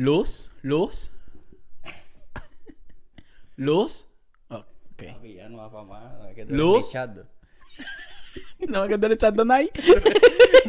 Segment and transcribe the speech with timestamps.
[0.00, 1.10] Luz, luz.
[3.56, 4.06] Luz.
[4.48, 4.64] Ok.
[4.96, 6.34] Papi, ya no va pa' más.
[6.34, 6.90] que Luz.
[8.66, 9.70] No, que tú eres Chardonnay.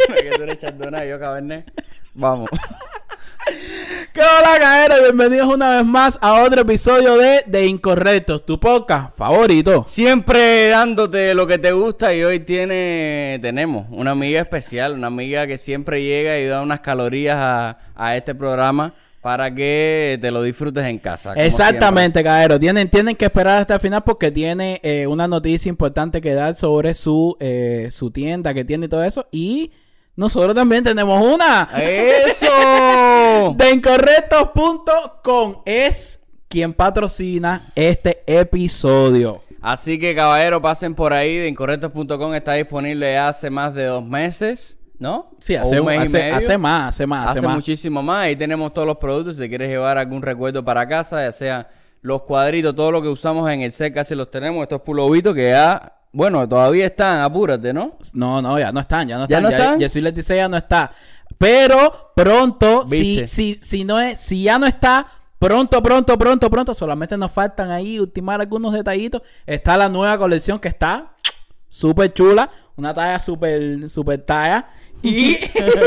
[0.10, 1.72] No, que tú eres Chardonnay, yo Cabernet.
[2.14, 2.50] Vamos.
[4.14, 5.00] ¿Qué hola, caeros?
[5.02, 9.86] Bienvenidos una vez más a otro episodio de De Incorrectos, tu podcast favorito.
[9.88, 15.48] Siempre dándote lo que te gusta y hoy tiene, tenemos una amiga especial, una amiga
[15.48, 20.42] que siempre llega y da unas calorías a, a este programa para que te lo
[20.42, 21.34] disfrutes en casa.
[21.34, 22.60] Exactamente, caeros.
[22.60, 26.56] Tienen, tienen que esperar hasta el final porque tiene eh, una noticia importante que dar
[26.56, 29.28] sobre su, eh, su tienda que tiene y todo eso.
[29.32, 29.72] Y
[30.16, 31.70] nosotros también tenemos una.
[31.78, 33.54] ¡Eso!
[33.56, 39.44] De incorrectos.com es quien patrocina este episodio.
[39.62, 41.38] Así que, caballero, pasen por ahí.
[41.38, 45.32] De incorrectos.com está disponible hace más de dos meses, ¿no?
[45.40, 46.36] Sí, hace, un mes y hace, medio.
[46.36, 47.56] hace más, hace más, hace, Hace más.
[47.56, 48.26] muchísimo más.
[48.26, 49.36] Ahí tenemos todos los productos.
[49.36, 51.70] Si te quieres llevar algún recuerdo para casa, ya sea
[52.04, 54.62] los cuadritos, todo lo que usamos en el set, casi los tenemos.
[54.62, 57.98] Estos pulovitos que ya, bueno, todavía están, apúrate, ¿no?
[58.14, 59.44] No, no, ya no están, ya no ¿Ya están.
[59.52, 59.80] no están?
[59.80, 60.92] Jesús Leticia ya no está.
[61.40, 65.08] Pero pronto, si, si, si, no es, si ya no está,
[65.40, 69.24] pronto, pronto, pronto, pronto, solamente nos faltan ahí ultimar algunos detallitos.
[69.48, 71.16] Está la nueva colección que está
[71.70, 74.68] súper chula, una talla súper, súper talla.
[75.04, 75.38] Y,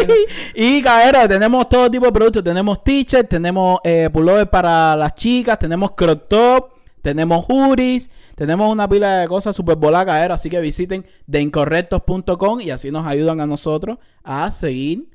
[0.55, 2.45] y cabrón, tenemos todo tipo de productos.
[2.45, 8.89] Tenemos t-shirts, tenemos eh, pullover para las chicas, tenemos crop top, tenemos hoodies, tenemos una
[8.89, 10.33] pila de cosas voladas, cabrón.
[10.33, 15.09] Así que visiten deincorrectos.com y así nos ayudan a nosotros a seguir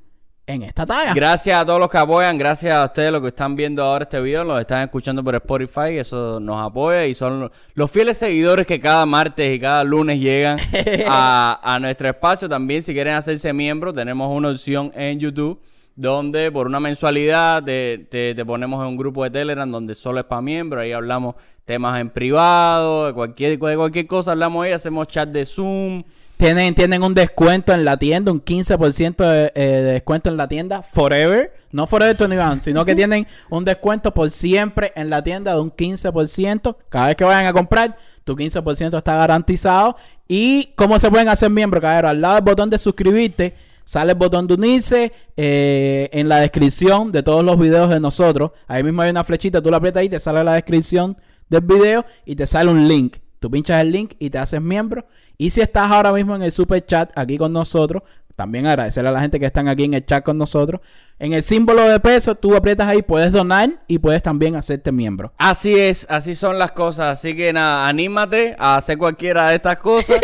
[0.54, 1.14] en esta talla.
[1.14, 4.20] Gracias a todos los que apoyan, gracias a ustedes los que están viendo ahora este
[4.20, 8.66] video, los están escuchando por Spotify, eso nos apoya y son lo- los fieles seguidores
[8.66, 10.60] que cada martes y cada lunes llegan
[11.08, 12.50] a, a nuestro espacio.
[12.50, 15.60] También si quieren hacerse miembro, tenemos una opción en YouTube
[15.96, 20.20] donde por una mensualidad te, te- te ponemos en un grupo de Telegram donde solo
[20.22, 24.72] es para miembros, ahí hablamos temas en privado, de cualquier, de cualquier cosa hablamos ahí,
[24.72, 26.04] hacemos chat de Zoom.
[26.40, 30.48] Tienen, tienen un descuento en la tienda, un 15% de, eh, de descuento en la
[30.48, 31.52] tienda Forever.
[31.74, 35.70] No Forever 21, sino que tienen un descuento por siempre en la tienda de un
[35.70, 36.78] 15%.
[36.88, 39.98] Cada vez que vayan a comprar, tu 15% está garantizado.
[40.30, 42.12] ¿Y cómo se pueden hacer miembros, cabrón?
[42.12, 45.12] Al lado del botón de suscribirte, sale el botón de unirse.
[45.36, 49.62] eh, en la descripción de todos los videos de nosotros, ahí mismo hay una flechita,
[49.62, 51.18] tú la aprietas ahí, te sale la descripción
[51.50, 53.18] del video y te sale un link.
[53.40, 55.06] Tú pinchas el link y te haces miembro.
[55.42, 58.04] Y si estás ahora mismo en el super chat aquí con nosotros,
[58.36, 60.82] también agradecerle a la gente que están aquí en el chat con nosotros.
[61.18, 65.32] En el símbolo de peso, tú aprietas ahí, puedes donar y puedes también hacerte miembro.
[65.38, 67.18] Así es, así son las cosas.
[67.18, 70.20] Así que nada, anímate a hacer cualquiera de estas cosas.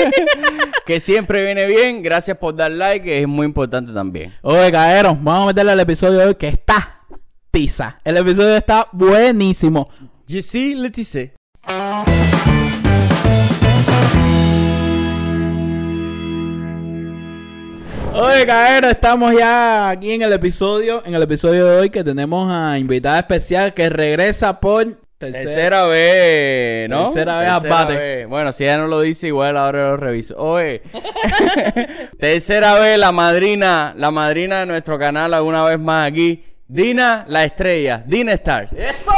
[0.86, 2.02] que siempre viene bien.
[2.02, 4.32] Gracias por dar like, que es muy importante también.
[4.40, 7.02] Oye, caeros, vamos a meterle al episodio de hoy que está
[7.50, 7.98] tiza.
[8.04, 9.90] El episodio está buenísimo.
[10.26, 11.39] Jessy Letice.
[18.12, 22.48] Oye, caeros, estamos ya aquí en el episodio, en el episodio de hoy que tenemos
[22.50, 24.84] a invitada especial que regresa por
[25.16, 27.04] tercera, Tercera vez, ¿no?
[27.04, 27.96] Tercera vez a bate.
[27.96, 28.26] vez.
[28.28, 30.36] Bueno, si ella no lo dice, igual ahora lo reviso.
[30.38, 30.82] Oye,
[32.18, 36.44] tercera vez la madrina, la madrina de nuestro canal, alguna vez más aquí.
[36.66, 38.72] Dina la estrella, Dina Stars.
[38.72, 39.12] ¡Eso!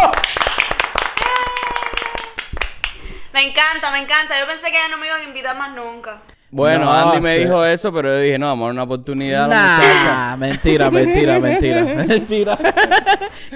[3.32, 4.38] Me encanta, me encanta.
[4.38, 6.20] Yo pensé que ya no me iban a invitar más nunca.
[6.54, 7.40] Bueno, No, Andy me sí.
[7.44, 10.04] dijo eso, pero yo dije, no, vamos a dar una oportunidad a la muchacha.
[10.04, 12.58] Nah, mentira, mentira, mentira, mentira.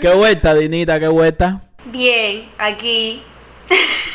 [0.01, 1.61] qué vuelta, Dinita, qué vuelta.
[1.85, 3.23] Bien, aquí.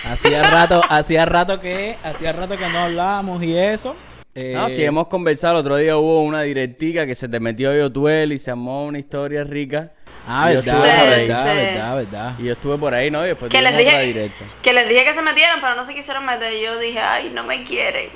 [0.04, 3.96] Hacía rato, hacía rato que, hacía rato que no hablábamos y eso.
[4.34, 7.70] Eh, No, si hemos conversado, el otro día hubo una directica que se te metió
[7.70, 9.92] a Yotuel y se armó una historia rica.
[10.28, 11.20] Ah, verdad, ahí.
[11.28, 11.58] verdad, Sí.
[11.58, 12.34] verdad, verdad.
[12.40, 13.24] Y yo estuve por ahí, ¿no?
[13.26, 14.46] Y después Que les dije directa.
[14.62, 16.54] que les dije que se metieran, pero no se quisieron meter.
[16.54, 18.10] Y yo dije, ay, no me quieren.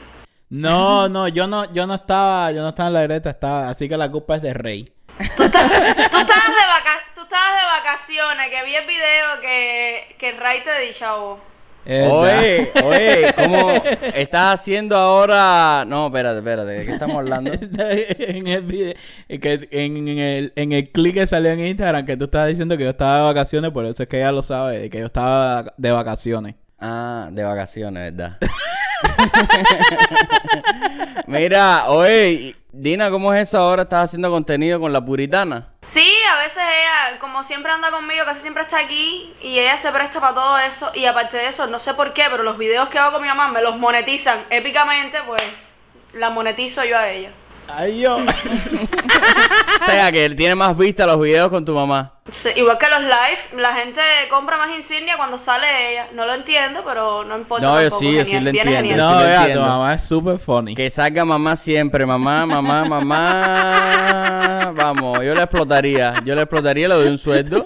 [0.55, 3.87] No, no, yo no, yo no estaba, yo no estaba en la directa, estaba, así
[3.89, 4.91] que la culpa es de Rey.
[5.37, 10.15] Tú, estás- tú estabas de vaca tú estabas de vacaciones, que vi el video que,
[10.17, 10.89] que Ray te.
[11.87, 13.71] Es Oye, oye, ¿cómo
[14.15, 15.85] estás haciendo ahora?
[15.85, 17.51] No, espérate, espérate, ¿de qué estamos hablando?
[17.53, 18.93] en el video,
[19.29, 22.47] en, que- en- en el, en el clip que salió en Instagram que tú estabas
[22.49, 25.05] diciendo que yo estaba de vacaciones, por eso es que ella lo sabe, que yo
[25.05, 26.55] estaba de vacaciones.
[26.87, 28.37] Ah, de vacaciones, ¿verdad?
[31.25, 33.81] Mira, oye, Dina, ¿cómo es eso ahora?
[33.81, 35.69] ¿Estás haciendo contenido con la puritana?
[35.81, 39.91] Sí, a veces ella, como siempre anda conmigo, casi siempre está aquí y ella se
[39.91, 40.91] presta para todo eso.
[40.93, 43.29] Y aparte de eso, no sé por qué, pero los videos que hago con mi
[43.29, 45.41] mamá me los monetizan épicamente, pues
[46.13, 47.31] la monetizo yo a ella.
[47.67, 48.17] Ay, yo.
[49.81, 52.13] O sea, que tiene más vista los videos con tu mamá.
[52.31, 54.01] Sí, igual que los live, la gente
[54.31, 56.07] compra más insignia cuando sale ella.
[56.13, 57.63] No lo entiendo, pero no importa.
[57.67, 58.71] No, yo tampoco, sí, yo sí lo entiendo.
[58.71, 58.95] genial.
[58.95, 60.73] sí No, lo vea, tu mamá es súper funny.
[60.73, 64.71] Que salga mamá siempre, mamá, mamá, mamá.
[64.75, 66.15] Vamos, yo le explotaría.
[66.23, 67.63] Yo le explotaría, le doy un sueldo.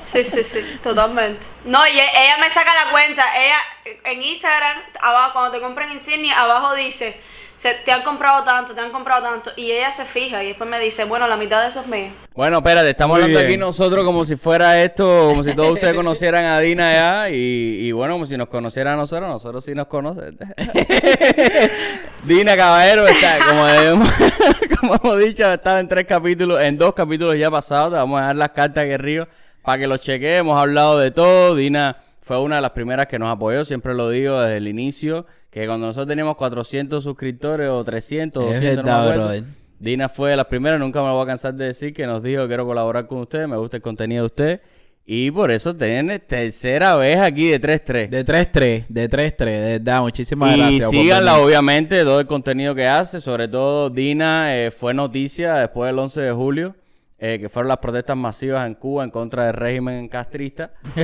[0.00, 1.46] Sí, sí, sí, totalmente.
[1.64, 3.24] No, y e- ella me saca la cuenta.
[3.36, 3.56] Ella
[4.04, 7.20] en Instagram, abajo, cuando te compran insignia, abajo dice,
[7.60, 9.50] se, te han comprado tanto, te han comprado tanto.
[9.54, 12.08] Y ella se fija y después me dice, bueno, la mitad de eso es mío.
[12.34, 13.50] Bueno, espérate, estamos Muy hablando bien.
[13.50, 17.28] aquí nosotros como si fuera esto, como si todos ustedes conocieran a Dina ya.
[17.30, 17.34] Y,
[17.82, 20.38] y bueno, como si nos conocieran a nosotros, nosotros sí nos conocen.
[22.24, 24.12] Dina Caballero está, como, hemos-
[24.80, 27.90] como hemos dicho, estaba en tres capítulos, en dos capítulos ya pasados.
[27.92, 29.28] Te vamos a dejar las cartas aquí arriba
[29.62, 30.40] para que los chequees.
[30.40, 31.54] Hemos hablado de todo.
[31.56, 35.26] Dina fue una de las primeras que nos apoyó, siempre lo digo desde el inicio.
[35.50, 39.46] Que cuando nosotros teníamos 400 suscriptores o 300, Es 200, no me acuerdo.
[39.78, 42.22] Dina fue de las primeras, nunca me lo voy a cansar de decir, que nos
[42.22, 44.60] dijo quiero colaborar con ustedes, me gusta el contenido de ustedes.
[45.06, 48.08] Y por eso tienen tercera vez aquí de 3-3.
[48.10, 50.84] De 3-3, de 3-3, de verdad, muchísimas Y gracias.
[50.84, 53.20] por síganla, obviamente, todo el contenido que hace.
[53.20, 56.76] Sobre todo, Dina eh, fue noticia después del 11 de julio,
[57.22, 60.70] eh, que fueron las protestas masivas en Cuba en contra del régimen castrista.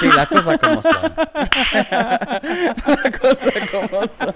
[0.00, 1.14] sí, las cosas como son.
[1.90, 4.34] las cosas como son.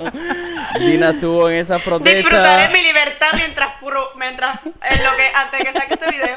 [0.78, 2.14] Dina estuvo en esas protestas.
[2.22, 6.36] Disfrutaré mi libertad mientras puro, mientras en lo que antes de que saque este video.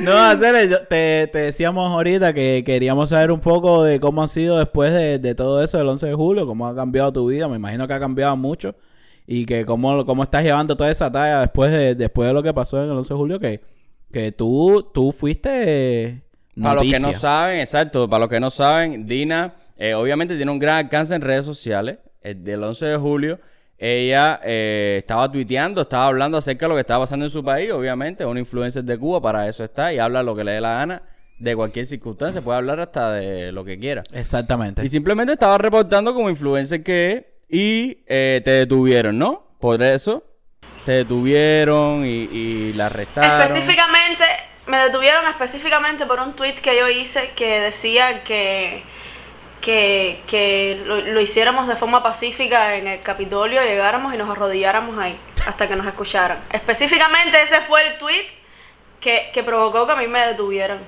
[0.00, 4.28] No, hacer, yo- te, te decíamos ahorita que queríamos saber un poco de cómo ha
[4.28, 7.48] sido después de, de todo eso del 11 de julio, cómo ha cambiado tu vida.
[7.48, 8.74] Me imagino que ha cambiado mucho
[9.26, 12.52] y que cómo, cómo estás llevando toda esa talla después de, después de lo que
[12.52, 13.60] pasó en el 11 de julio, que,
[14.12, 16.22] que tú, tú fuiste eh,
[16.60, 17.06] Para los que noticia.
[17.06, 21.14] no saben, exacto, para los que no saben, Dina eh, obviamente tiene un gran alcance
[21.14, 21.98] en redes sociales.
[22.20, 23.38] El del 11 de julio,
[23.76, 27.70] ella eh, estaba tuiteando, estaba hablando acerca de lo que estaba pasando en su país,
[27.70, 30.74] obviamente, una influencer de Cuba, para eso está, y habla lo que le dé la
[30.74, 31.02] gana
[31.38, 34.04] de cualquier circunstancia, puede hablar hasta de lo que quiera.
[34.12, 34.84] Exactamente.
[34.84, 39.46] Y simplemente estaba reportando como influencer que es y eh, te detuvieron, ¿no?
[39.60, 40.24] Por eso
[40.84, 43.42] te detuvieron y, y la arrestaron.
[43.42, 44.24] Específicamente,
[44.66, 48.82] me detuvieron específicamente por un tweet que yo hice que decía que,
[49.60, 54.98] que, que lo, lo hiciéramos de forma pacífica en el Capitolio, llegáramos y nos arrodilláramos
[54.98, 56.40] ahí hasta que nos escucharan.
[56.52, 58.26] Específicamente ese fue el tweet
[59.00, 60.78] que, que provocó que a mí me detuvieran.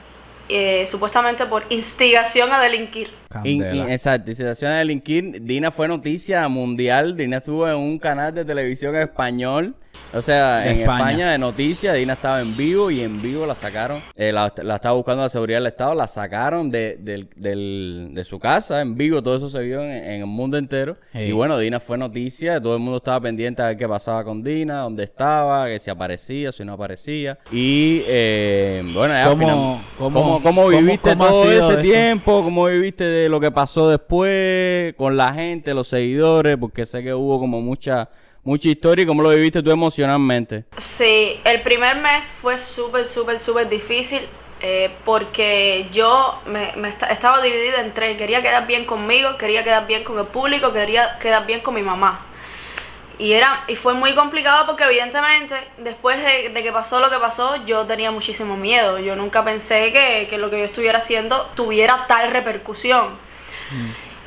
[0.48, 3.10] Eh, supuestamente por instigación a delinquir.
[3.44, 5.42] In- exacto, incitación a delinquir.
[5.42, 7.16] Dina fue noticia mundial.
[7.16, 9.74] Dina estuvo en un canal de televisión español.
[10.14, 10.98] O sea, De en España.
[11.10, 11.30] España.
[11.32, 11.94] de noticias.
[11.94, 14.02] Dina estaba en vivo y en vivo la sacaron.
[14.14, 15.94] eh, la, la estaba buscando la seguridad del Estado.
[15.94, 19.22] La sacaron de, del- del- de su casa en vivo.
[19.22, 20.96] Todo eso se vio en, en el mundo entero.
[21.12, 22.60] Y bueno, Dina fue noticia.
[22.60, 25.90] Todo el mundo estaba pendiente a ver qué pasaba con Dina, dónde estaba, que si
[25.90, 27.38] aparecía, si no aparecía.
[27.52, 31.76] Y eh, bueno, ya ¿Cómo- final- cómo- ¿cómo, viviste cómo todo ese eso?
[31.82, 32.42] tiempo?
[32.42, 36.56] ¿Cómo viviste de lo que pasó después con la gente, los seguidores?
[36.58, 38.08] Porque sé que hubo como mucha,
[38.46, 40.64] mucha historia y cómo lo viviste tú emocionalmente.
[40.76, 44.20] Sí, el primer mes fue súper, súper, súper difícil
[44.60, 48.16] eh, porque yo me, me esta- estaba dividida en tres.
[48.16, 51.82] Quería quedar bien conmigo, quería quedar bien con el público, quería quedar bien con mi
[51.82, 52.24] mamá.
[53.18, 57.16] Y, era, y fue muy complicado porque evidentemente después de, de que pasó lo que
[57.16, 58.98] pasó yo tenía muchísimo miedo.
[58.98, 63.26] Yo nunca pensé que, que lo que yo estuviera haciendo tuviera tal repercusión.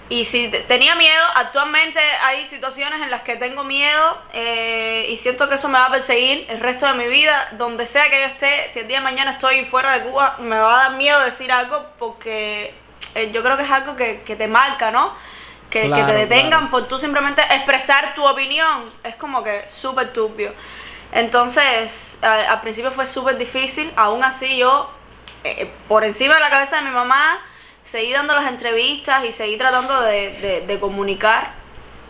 [0.09, 5.17] Y si te- tenía miedo, actualmente hay situaciones en las que tengo miedo eh, y
[5.17, 7.47] siento que eso me va a perseguir el resto de mi vida.
[7.51, 10.57] Donde sea que yo esté, si el día de mañana estoy fuera de Cuba, me
[10.57, 12.73] va a dar miedo decir algo porque
[13.13, 15.15] eh, yo creo que es algo que, que te marca, ¿no?
[15.69, 16.71] Que, te detengan claro.
[16.71, 18.85] por tú simplemente expresar tu opinión.
[19.03, 20.55] Es como que súper turbio.
[21.11, 23.91] Entonces, al, al principio fue súper difícil.
[23.95, 24.89] Aún así, yo,
[25.43, 27.39] eh, por encima de la cabeza de mi mamá,
[27.89, 31.53] seguí dando las entrevistas y seguí tratando de, de- comunicar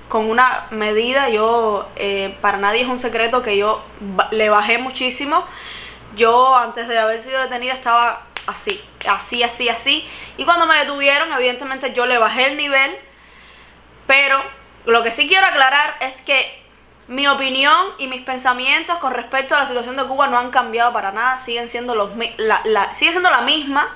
[0.10, 1.30] con una medida.
[1.30, 3.82] Yo, eh, para nadie es un secreto que yo
[4.32, 5.46] le bajé muchísimo.
[6.16, 10.06] Yo, antes de haber sido detenida, estaba así, así, así, así.
[10.38, 12.98] Y cuando me detuvieron, evidentemente yo le bajé el nivel.
[14.06, 14.42] Pero
[14.86, 16.62] lo que sí quiero aclarar es que
[17.08, 20.92] mi opinión y mis pensamientos con respecto a la situación de Cuba no han cambiado
[20.92, 23.96] para nada, siguen siendo los la, la- sigue siendo la misma,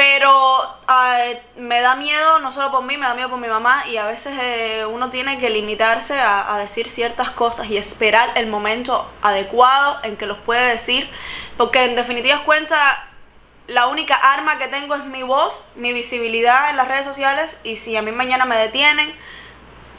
[0.00, 3.84] pero eh, me da miedo no solo por mí, me da miedo por mi mamá
[3.86, 8.30] y a veces eh, uno tiene que limitarse a, a decir ciertas cosas y esperar
[8.36, 11.06] el momento adecuado en que los puede decir,
[11.58, 12.80] porque en definitivas cuentas
[13.68, 17.76] la única arma que tengo es mi voz, mi visibilidad en las redes sociales y
[17.76, 19.12] si a mí mañana me detienen,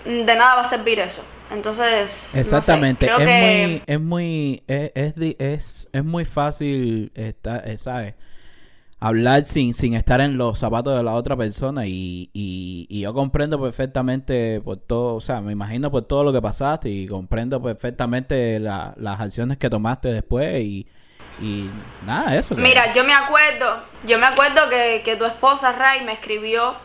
[0.03, 1.23] de nada va a servir eso.
[1.51, 6.25] Entonces, no sé, Exactamente, creo es que- muy, es muy, es, es, es, es muy
[6.25, 8.15] fácil, esta- eh, ¿sabes?
[9.03, 13.13] Hablar sin, sin estar en los zapatos de la otra persona y, y, y yo
[13.15, 17.59] comprendo perfectamente por todo, o sea, me imagino por todo lo que pasaste y comprendo
[17.61, 20.87] perfectamente la- las acciones que tomaste después y,
[21.41, 21.67] y
[22.05, 22.55] nada, eso.
[22.55, 26.75] Mira, yo me acuerdo, yo me acuerdo que, que tu esposa Ray me escribió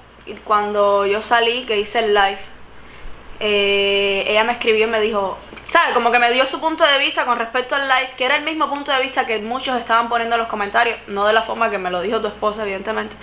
[0.45, 2.39] cuando yo salí, que hice el live,
[3.41, 5.95] eh, ella me escribió y me dijo, ¿sabes?
[5.95, 8.45] Como que me dio su punto de vista con respecto al live, que era el
[8.45, 11.71] mismo punto de vista que muchos estaban poniendo en los comentarios, no de la forma
[11.71, 13.17] que me lo dijo tu esposa, evidentemente.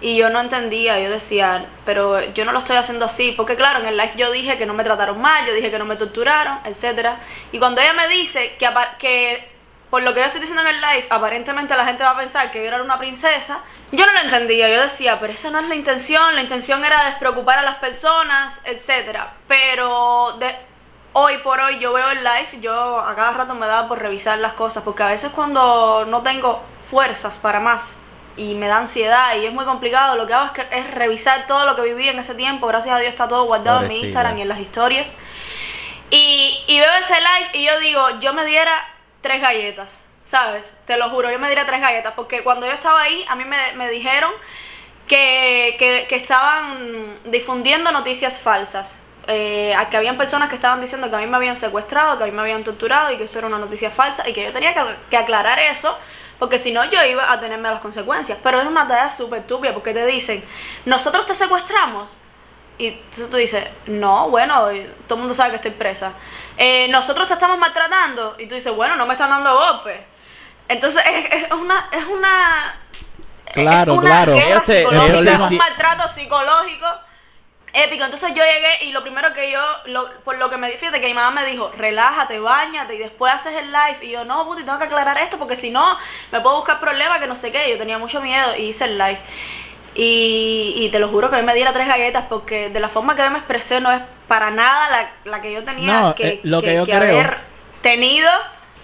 [0.00, 3.80] Y yo no entendía, yo decía, pero yo no lo estoy haciendo así, porque claro,
[3.80, 5.96] en el live yo dije que no me trataron mal, yo dije que no me
[5.96, 7.20] torturaron, etcétera.
[7.50, 9.55] Y cuando ella me dice que, que
[9.90, 12.50] por lo que yo estoy diciendo en el live, aparentemente la gente va a pensar
[12.50, 13.60] que yo era una princesa,
[13.92, 17.04] yo no lo entendía, yo decía, pero esa no es la intención, la intención era
[17.04, 19.34] despreocupar a las personas, etcétera.
[19.46, 20.56] Pero de,
[21.12, 24.38] hoy por hoy yo veo el live, yo a cada rato me da por revisar
[24.38, 27.98] las cosas, porque a veces cuando no tengo fuerzas para más
[28.36, 31.46] y me da ansiedad y es muy complicado, lo que hago es, que, es revisar
[31.46, 34.00] todo lo que viví en ese tiempo, gracias a Dios está todo guardado en mi.
[34.00, 35.14] Instagram y en las historias.
[36.10, 38.72] Y, y veo ese live y yo digo, yo me diera
[39.20, 40.76] tres galletas, ¿sabes?
[40.86, 43.44] Te lo juro, yo me diera tres galletas, porque cuando yo estaba ahí, a mí
[43.44, 44.32] me, me dijeron
[45.06, 49.00] que, que, que estaban difundiendo noticias falsas.
[49.28, 52.22] Eh, a que habían personas que estaban diciendo que a mí me habían secuestrado, que
[52.22, 54.52] a mí me habían torturado y que eso era una noticia falsa y que yo
[54.52, 54.80] tenía que,
[55.10, 55.98] que aclarar eso
[56.38, 58.38] porque si no yo iba a tenerme las consecuencias.
[58.42, 60.44] Pero es una tarea súper estúpida porque te dicen,
[60.84, 62.16] nosotros te secuestramos.
[62.78, 64.66] Y entonces tú dices, no, bueno,
[65.06, 66.12] todo el mundo sabe que estoy presa.
[66.58, 68.36] Eh, nosotros te estamos maltratando.
[68.38, 69.98] Y tú dices, bueno, no me están dando golpes.
[70.68, 71.88] Entonces es, es una...
[71.92, 72.80] Es una
[73.54, 74.34] Claro, es una claro.
[74.34, 76.86] guerra psicológica, es un maltrato psicológico
[77.72, 78.04] épico.
[78.04, 81.06] Entonces yo llegué y lo primero que yo, lo- por lo que me fíjate que
[81.06, 83.98] mi mamá me dijo, relájate, bañate y después haces el live.
[84.02, 85.96] Y yo, no, puti, tengo que aclarar esto porque si no,
[86.32, 87.70] me puedo buscar problemas que no sé qué.
[87.70, 89.20] Yo tenía mucho miedo y hice el live.
[89.98, 92.88] Y, y te lo juro que a mí me diera tres galletas porque de la
[92.90, 96.14] forma que yo me expresé no es para nada la, la que yo tenía No,
[96.14, 97.38] que, eh, lo que yo creo- haber
[97.80, 98.28] tenido.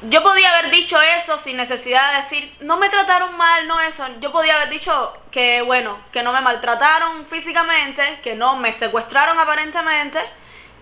[0.09, 4.05] Yo podía haber dicho eso sin necesidad de decir, no me trataron mal, no eso.
[4.21, 9.39] Yo podía haber dicho que, bueno, que no me maltrataron físicamente, que no me secuestraron
[9.39, 10.19] aparentemente,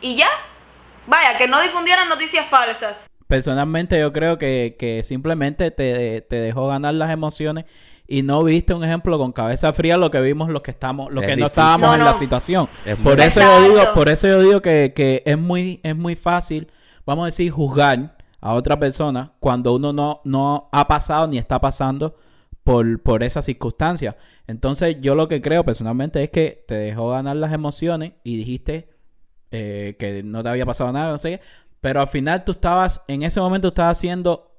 [0.00, 0.30] y ya.
[1.06, 3.10] Vaya, que no difundieran noticias falsas.
[3.26, 7.64] Personalmente yo creo que, que simplemente te, te dejó ganar las emociones
[8.10, 11.22] y no viste un ejemplo con cabeza fría lo que vimos los que estamos, los
[11.22, 12.06] Es que no estábamos No, en no.
[12.06, 12.68] la situación.
[12.84, 16.16] Es por eso yo digo, por eso yo digo que, que es muy, es muy
[16.16, 16.70] fácil,
[17.06, 21.60] vamos a decir, juzgar a otra persona cuando uno no, no ha pasado ni está
[21.60, 22.16] pasando
[22.64, 24.16] por, por esa circunstancia.
[24.46, 28.90] Entonces, yo lo que creo personalmente es que te dejó ganar las emociones y dijiste
[29.50, 31.40] eh, que no te había pasado nada, no sé qué.
[31.80, 34.49] Pero al final tú estabas, en ese momento estabas haciendo,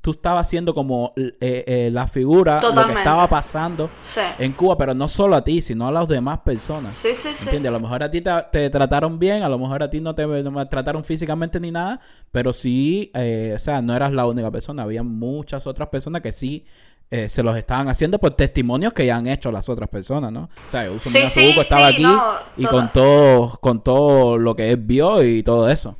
[0.00, 4.20] tú estabas haciendo como eh, eh, la figura, lo que estaba pasando Sí.
[4.38, 6.96] en Cuba, pero no solo a ti, sino a las demás personas.
[6.96, 7.44] Sí, sí, sí.
[7.46, 7.70] ¿Entiendes?
[7.70, 10.14] A lo mejor a ti te, te trataron bien, a lo mejor a ti no
[10.14, 12.00] te no maltrataron físicamente ni nada,
[12.30, 16.32] pero sí, eh, o sea, no eras la única persona, había muchas otras personas que
[16.32, 16.64] sí
[17.10, 20.50] eh, se los estaban haciendo por testimonios que ya han hecho las otras personas, ¿no?
[20.66, 22.22] O sea, Uso Sí, sí, estaba sí, aquí no,
[22.56, 25.96] y toda- con todo, con todo lo que él vio y todo eso.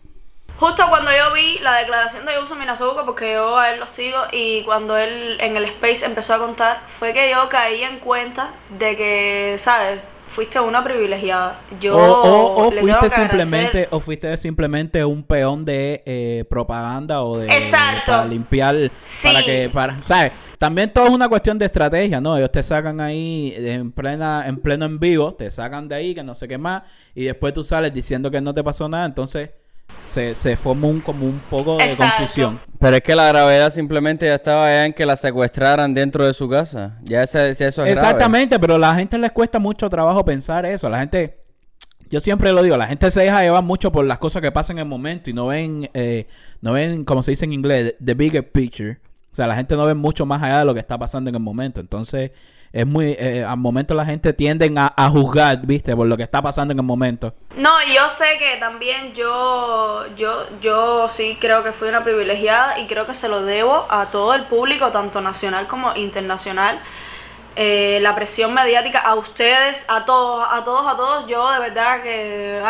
[0.59, 4.19] Justo cuando yo vi la declaración de Uso Minazuko, porque yo a él lo sigo,
[4.33, 8.55] y cuando él en el Space empezó a contar, fue que yo caí en cuenta
[8.77, 10.09] de que, ¿sabes?
[10.27, 11.61] Fuiste una privilegiada.
[11.81, 16.03] Yo o o, o le tengo fuiste agradecer- simplemente, o fuiste simplemente un peón de
[16.05, 18.11] eh, propaganda o de Exacto.
[18.12, 19.29] para limpiar, Sí.
[19.29, 20.33] para que, para, ¿sabes?
[20.59, 22.37] También todo es una cuestión de estrategia, ¿no?
[22.37, 26.25] Ellos te sacan ahí en plena, en pleno en vivo, te sacan de ahí, que
[26.25, 26.83] no sé qué más,
[27.15, 29.50] y después tú sales diciendo que no te pasó nada, entonces
[30.02, 32.16] se, se forma un, como un poco de Exacto.
[32.18, 32.61] confusión.
[32.78, 36.33] Pero es que la gravedad simplemente ya estaba ya en que la secuestraran dentro de
[36.33, 36.99] su casa.
[37.02, 37.92] Ya, ese, ya eso es grave.
[37.92, 40.88] Exactamente, pero a la gente les cuesta mucho trabajo pensar eso.
[40.88, 41.38] La gente,
[42.09, 44.78] yo siempre lo digo, la gente se deja llevar mucho por las cosas que pasan
[44.78, 46.26] en el momento y no ven, eh,
[46.61, 48.99] no ven, como se dice en inglés, the bigger picture.
[49.30, 51.37] O sea, la gente no ve mucho más allá de lo que está pasando en
[51.37, 51.80] el momento.
[51.80, 52.30] Entonces,
[52.73, 56.23] es muy, eh, al momento la gente tienden a, a juzgar, viste, por lo que
[56.23, 57.35] está pasando en el momento.
[57.57, 62.87] No, yo sé que también yo, yo, yo sí creo que fui una privilegiada y
[62.87, 66.81] creo que se lo debo a todo el público, tanto nacional como internacional.
[67.57, 72.03] Eh, la presión mediática a ustedes, a todos, a todos, a todos, yo de verdad
[72.03, 72.63] que,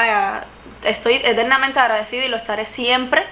[0.84, 3.26] estoy eternamente agradecida y lo estaré siempre.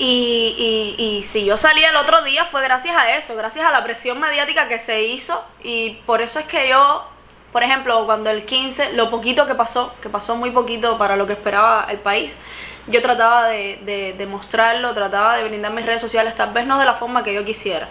[0.00, 3.82] Y, y, si yo salí el otro día fue gracias a eso, gracias a la
[3.82, 7.04] presión mediática que se hizo y por eso es que yo
[7.52, 11.26] por ejemplo, cuando el 15, lo poquito que pasó, que pasó muy poquito para lo
[11.26, 12.36] que esperaba el país,
[12.86, 16.78] yo trataba de, de, de mostrarlo, trataba de brindar mis redes sociales, tal vez no
[16.78, 17.88] de la forma que yo quisiera.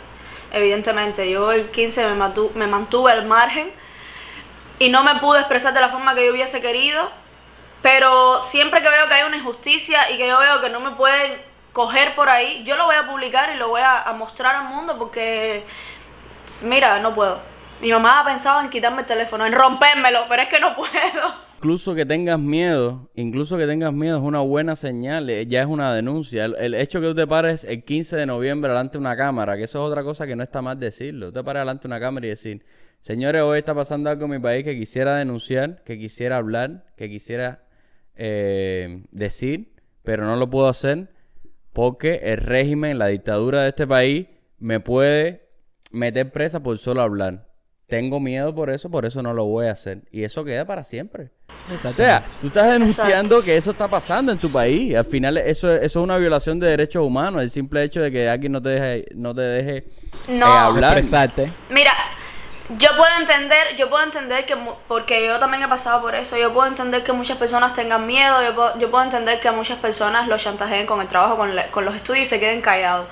[0.52, 3.72] Evidentemente, yo el 15 me, mantu- me mantuve al margen
[4.80, 7.12] y no me pude expresar de la forma que yo hubiese querido,
[7.82, 10.92] pero siempre que veo que hay una injusticia y que yo veo que no me
[10.92, 11.42] pueden
[11.78, 14.98] coger por ahí, yo lo voy a publicar y lo voy a, mostrar al mundo
[14.98, 15.64] porque,
[16.64, 17.38] mira, no puedo.
[17.84, 20.90] Mi mamá ha pensado en quitarme el teléfono, en rompérmelo, pero es que no puedo.
[21.58, 25.68] Incluso que tengas miedo, incluso que tengas miedo es una buena señal, eh, ya es
[25.68, 26.46] una denuncia.
[26.46, 29.66] El, hecho que tú te pares el 15 de noviembre delante de una cámara, que
[29.66, 31.32] eso es otra cosa que no está mal decirlo.
[31.32, 32.66] Te pares delante de una cámara y decir,
[33.02, 37.08] señores, hoy está pasando algo en mi país que quisiera denunciar, que quisiera hablar, que
[37.08, 37.66] quisiera
[38.16, 41.16] eh, decir, pero no lo puedo hacer
[41.78, 44.26] porque el régimen, la dictadura de este país
[44.58, 45.48] me puede
[45.92, 47.50] meter presa por solo hablar.
[47.86, 50.02] Tengo miedo por eso, por eso no lo voy a hacer.
[50.12, 51.30] Y eso queda para siempre.
[51.72, 54.96] O sea, tú estás denunciando que eso está pasando en tu país.
[54.96, 57.44] Al final eso, eso es una violación de derechos humanos.
[57.44, 59.86] El simple hecho de que alguien no te deje, no te deje eh,
[60.30, 60.48] No.
[60.48, 60.98] hablar.
[60.98, 61.54] expresarte.
[61.70, 61.92] Mira,
[62.70, 64.58] yo puedo entender, yo puedo entender que,
[64.88, 68.44] porque yo también he pasado por eso, yo puedo entender que muchas personas tengan miedo,
[68.44, 71.86] yo puedo, yo puedo entender que muchas personas los chantajeen con el trabajo, con, con
[71.86, 73.08] los estudios y se queden callados.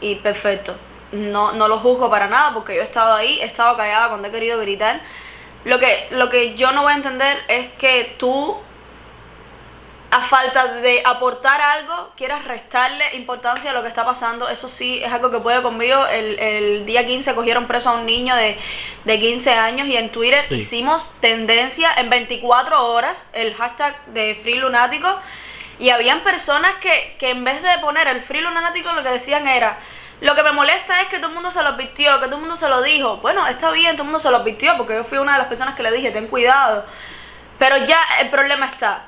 [0.00, 0.76] Y perfecto,
[1.12, 4.28] no, no lo juzgo para nada porque yo he estado ahí, he estado callada cuando
[4.28, 5.00] he querido gritar.
[5.64, 8.58] Lo que, lo que yo no voy a entender es que tú
[10.10, 14.48] a falta de aportar algo, quieras restarle importancia a lo que está pasando.
[14.48, 16.06] Eso sí, es algo que puede conmigo.
[16.06, 18.58] El, el día 15 cogieron preso a un niño de,
[19.04, 20.54] de 15 años y en Twitter Sí.
[20.56, 25.08] hicimos tendencia en 24 horas, el hashtag de Free Lunático.
[25.78, 29.46] Y habían personas que, que en vez de poner el Free Lunático lo que decían
[29.46, 29.78] era...
[30.20, 32.40] Lo que me molesta es que todo el mundo se lo advirtió, que todo el
[32.40, 33.18] mundo se lo dijo.
[33.18, 35.46] Bueno, está bien, todo el mundo se lo advirtió porque yo fui una de las
[35.46, 36.84] personas que le dije, ten cuidado.
[37.58, 39.04] Pero ya el problema está.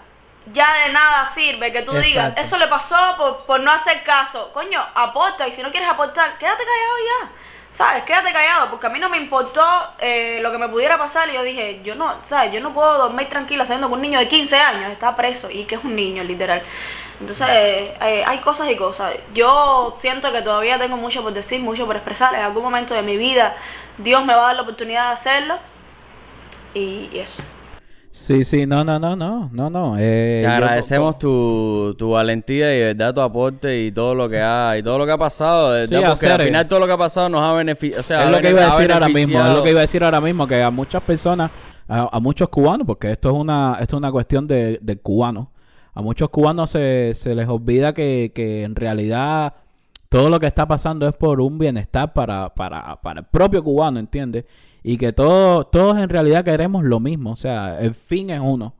[0.46, 4.50] Ya de nada sirve que tú digas, eso le pasó por, por no hacer caso.
[4.52, 7.30] Coño, aporta y si no quieres aportar, quédate callado ya.
[7.70, 8.02] ¿Sabes?
[8.02, 9.62] Quédate callado porque a mí no me importó
[10.00, 12.52] eh, lo que me pudiera pasar y yo dije, yo no, ¿sabes?
[12.52, 15.64] Yo no puedo dormir tranquila sabiendo que un niño de 15 años está preso y
[15.64, 16.62] que es un niño, literal.
[17.20, 19.14] Entonces, eh, hay cosas y cosas.
[19.34, 22.34] Yo siento que todavía tengo mucho por decir, mucho por expresar.
[22.34, 23.54] En algún momento de mi vida,
[23.98, 25.58] Dios me va a dar la oportunidad de hacerlo.
[26.74, 27.42] Y, y eso.
[28.12, 29.96] Sí, sí, no, no, no, no, no, no.
[29.96, 34.40] Eh, Te yo- agradecemos tu, tu valentía y verdad tu aporte y todo lo que
[34.40, 36.68] ha y todo lo que ha pasado, de Sí, porque al final eh.
[36.68, 38.92] todo lo que ha pasado nos ha beneficiado, sea, es lo que iba a decir
[38.92, 41.52] ahora mismo, es lo que iba a decir ahora mismo, que a muchas personas,
[41.86, 45.46] a, a muchos cubanos, porque esto es una, esto es una cuestión de, de cubanos,
[45.94, 49.54] a muchos cubanos se, se les olvida que, que en realidad
[50.08, 54.00] todo lo que está pasando es por un bienestar para, para, para el propio cubano,
[54.00, 54.44] ¿entiendes?
[54.82, 58.74] Y que todos, todos en realidad queremos lo mismo, o sea, el fin es uno.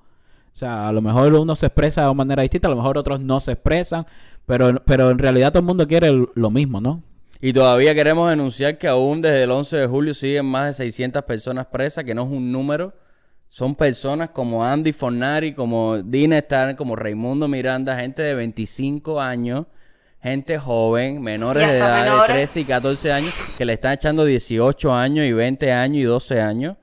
[0.52, 2.98] O sea, a lo mejor uno se expresa de una manera distinta, a lo mejor
[2.98, 4.06] otros no se expresan,
[4.46, 7.02] pero, pero en realidad todo el mundo quiere lo mismo, ¿no?
[7.42, 11.22] Y todavía queremos denunciar que aún desde el 11 de julio siguen más de 600
[11.22, 12.92] personas presas, que no es un número.
[13.48, 19.66] Son personas como Andy Fornari, como Dina Star, como Raimundo Miranda, gente de 25 años,
[20.22, 22.34] gente joven, menores de edad de menores.
[22.36, 26.40] 13 y 14 años, que le están echando 18 años y 20 años y 12
[26.40, 26.76] años.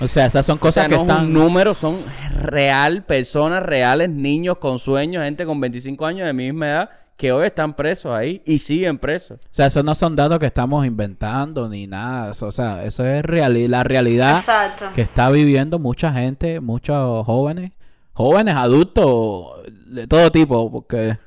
[0.00, 1.26] O sea, esas son O cosas sea, que no es están...
[1.26, 2.04] un número, son
[2.40, 7.32] real, personas reales, niños con sueños, gente con 25 años de mi misma edad, que
[7.32, 9.38] hoy están presos ahí y siguen presos.
[9.42, 12.30] O sea, esos no son datos que estamos inventando ni nada.
[12.40, 14.84] O sea, eso es reali- la realidad Exacto.
[14.94, 17.72] que está viviendo mucha gente, muchos jóvenes,
[18.12, 19.46] jóvenes, adultos,
[19.86, 21.18] de todo tipo, porque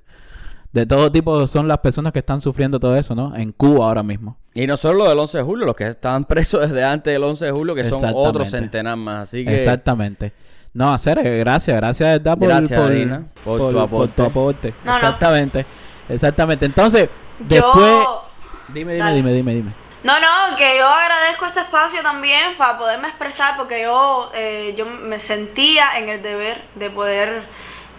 [0.72, 3.36] de todo tipo son las personas que están sufriendo todo eso, ¿no?
[3.36, 4.38] En Cuba ahora mismo.
[4.54, 7.24] Y no solo los del 11 de julio, los que estaban presos desde antes del
[7.24, 9.30] 11 de julio, que son otros centenar más.
[9.30, 10.34] Así que Exactamente.
[10.74, 14.14] No, hacer, eh, gracias, gracias de verdad por, Gracias, por, Dina, por tu aporte.
[14.16, 14.74] tu aporte.
[14.86, 14.98] No, no.
[14.98, 15.66] Exactamente,
[16.08, 16.66] exactamente.
[16.66, 17.74] Entonces, después...
[17.76, 18.24] Yo...
[18.70, 19.16] Dime, dime, Dale.
[19.18, 19.74] dime, dime, dime.
[20.06, 24.86] No, no, que yo agradezco este espacio también para poderme expresar porque yo, eh, yo
[24.86, 27.42] me sentía en el deber de poder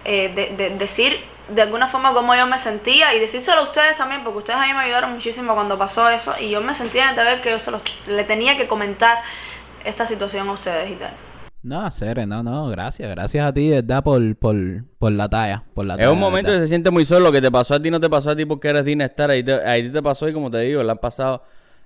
[0.06, 1.12] eh, de, de- decir
[1.48, 4.66] de alguna forma cómo yo me sentía y decírselo a ustedes también porque ustedes a
[4.66, 7.50] mí me ayudaron muchísimo cuando pasó eso y yo me sentía en el deber que
[7.50, 9.22] yo se los, le tenía que comentar
[9.84, 11.12] esta situación a ustedes y tal.
[11.62, 13.08] No, Cere, no, no, gracias.
[13.08, 14.56] Gracias a ti, de verdad, por, por,
[14.98, 15.62] por la talla.
[15.74, 17.26] Por la es talla, un momento de que se siente muy solo.
[17.26, 19.30] Lo que te pasó a ti no te pasó a ti porque eres Dina Star.
[19.30, 21.44] Ahí te, ahí te pasó y como te digo, le han pasado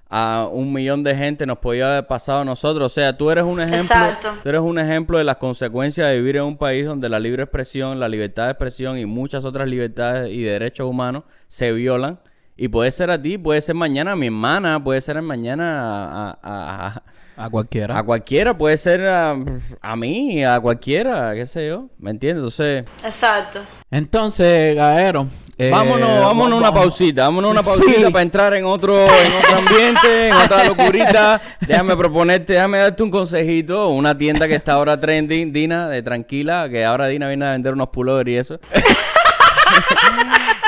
[0.09, 1.47] a un millón de gente.
[1.47, 2.87] Nos podía haber pasado a nosotros.
[2.87, 3.79] O sea, tú eres un ejemplo.
[3.79, 4.29] Exacto.
[4.43, 7.43] Tú eres un ejemplo de las consecuencias de vivir en un país donde la libre
[7.43, 12.21] expresión, la libertad de expresión y muchas otras libertades y derechos humanos se violan.
[12.57, 16.31] Y puede ser a ti, puede ser mañana a mi hermana, puede ser mañana a,
[16.31, 17.03] a- a-
[17.37, 17.99] A cualquiera.
[17.99, 19.37] A cualquiera, puede ser a,
[19.83, 22.39] a mí, a cualquiera, qué sé yo, ¿me entiendes?
[22.43, 23.61] Entonces, Exacto.
[23.91, 25.27] Entonces, Gaero.
[25.59, 27.69] eh, vámonos, vámonos a una pausita, vámonos a una Sí.
[27.69, 31.41] pausita para entrar en otro, en otro ambiente, en otra locurita.
[31.61, 36.69] Déjame proponerte, déjame darte un consejito, una tienda que está ahora trending, Dina, de tranquila,
[36.71, 38.61] que ahora Dina viene a vender unos pullovers y eso.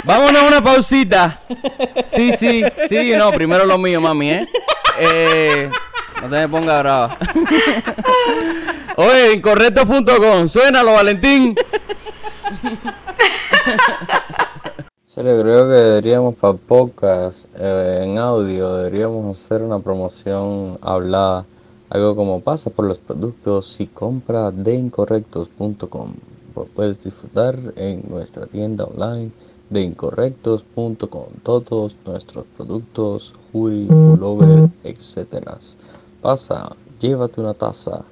[0.05, 1.41] Vámonos a una pausita.
[2.07, 4.49] Sí, sí, sí, no, primero lo mío, mami, ¿eh?
[4.99, 5.71] eh
[6.23, 7.19] no te me pongas brava.
[8.97, 11.55] Oye, incorrecto.com, suénalo, Valentín.
[15.07, 21.45] serio, creo que deberíamos para podcast eh, en audio, deberíamos hacer una promoción hablada,
[21.91, 26.15] algo como pasa por los productos y compra de incorrectos.com.
[26.75, 29.31] Puedes disfrutar en nuestra tienda online
[29.71, 35.49] de incorrectos.com todos nuestros productos, hoodie, pullover, etc.
[36.23, 38.05] Pasa, llévate una taza,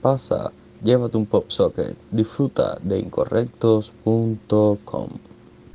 [0.00, 5.08] pasa, llévate un pop socket, disfruta de incorrectos.com.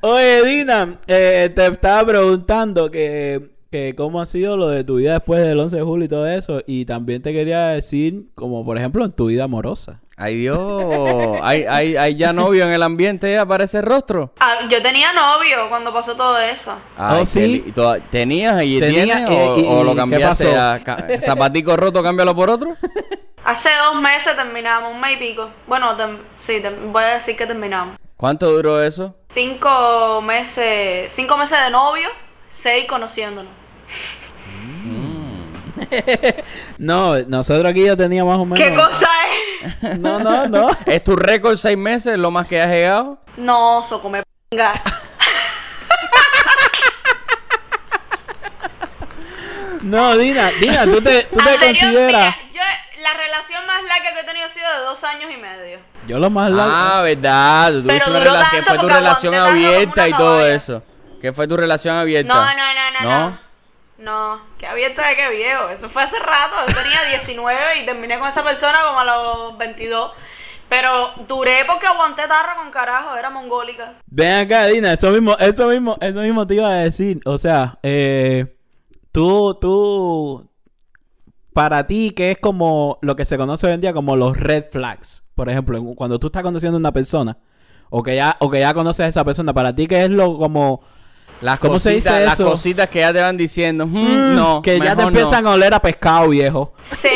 [0.02, 5.14] Oye, Dina, eh, te estaba preguntando que, que cómo ha sido lo de tu vida
[5.14, 6.62] después del 11 de julio y todo eso.
[6.68, 10.02] Y también te quería decir, como por ejemplo, en tu vida amorosa.
[10.20, 13.38] Ay Dios, ¿hay, hay, hay ya novio en el ambiente?
[13.38, 14.34] ¿Aparece el rostro?
[14.40, 16.76] Ah, yo tenía novio cuando pasó todo eso.
[16.98, 17.40] Ay, Oh, sí.
[17.40, 19.30] li- ¿y toda- ¿Tenías y Tenía, tienes?
[19.30, 22.72] eh, o, y- o lo y ¿qué cambiaste a ca- zapatico roto, cámbialo por otro?
[23.46, 25.50] Hace dos meses terminamos, un mes y pico.
[25.68, 27.96] Bueno, tem- sí, tem- voy a decir que terminamos.
[28.18, 29.16] ¿Cuánto duró eso?
[29.30, 32.10] Cinco meses, cinco meses de novio,
[32.50, 33.52] seis conociéndonos.
[36.80, 38.68] No, nosotros aquí ya teníamos más o menos.
[38.68, 39.47] ¿Qué cosa es?
[40.00, 40.68] No, no, no.
[40.86, 43.18] ¿Es tu récord seis meses, lo más que has llegado?
[43.38, 44.82] No, soco me pinga.
[49.82, 52.36] No, Dina, Dina, tú te, tú te Anterior- consideras.
[52.36, 55.38] mira, yo, la relación más larga que he tenido ha sido de dos años y
[55.38, 55.80] medio.
[56.08, 56.74] Yo lo más largo.
[56.76, 57.72] Ah, verdad.
[57.72, 60.08] Tú Pero tuviste una duró rela- que tanto fue tu porque relación aguanté tanto abierta
[60.08, 60.84] y todo eso.
[61.22, 62.34] ¿Qué fue tu relación abierta?
[62.34, 63.40] No, no, no, no, no.
[63.98, 65.70] No, que abierta de qué viejo.
[65.70, 66.56] Eso fue hace rato.
[66.68, 70.12] Yo tenía 19 y terminé con esa persona como a los 22.
[70.70, 74.02] Pero duré porque aguanté tarra con carajo, era mongólica.
[74.06, 77.22] Ven acá, Dina, eso mismo, eso mismo, eso mismo te iba a decir.
[77.26, 78.58] O sea, eh,
[79.14, 80.50] tú, tú,
[81.54, 84.66] para ti, ¿qué es como lo que se conoce hoy en día como los red
[84.70, 85.24] flags?
[85.36, 87.38] Por ejemplo, cuando tú estás conociendo a una persona,
[87.90, 90.38] o que ya, o que ya conoces a esa persona, para ti, ¿qué es lo
[90.38, 90.82] como
[91.42, 92.46] Las ¿Cómo se cositas, dice Las eso?
[92.50, 93.86] cositas que ya te van diciendo.
[93.86, 93.92] "Mm,
[94.32, 95.20] mm, no, que ya te mejor no".
[95.20, 96.74] empiezan a oler a pescado viejo?
[96.82, 97.10] Sí.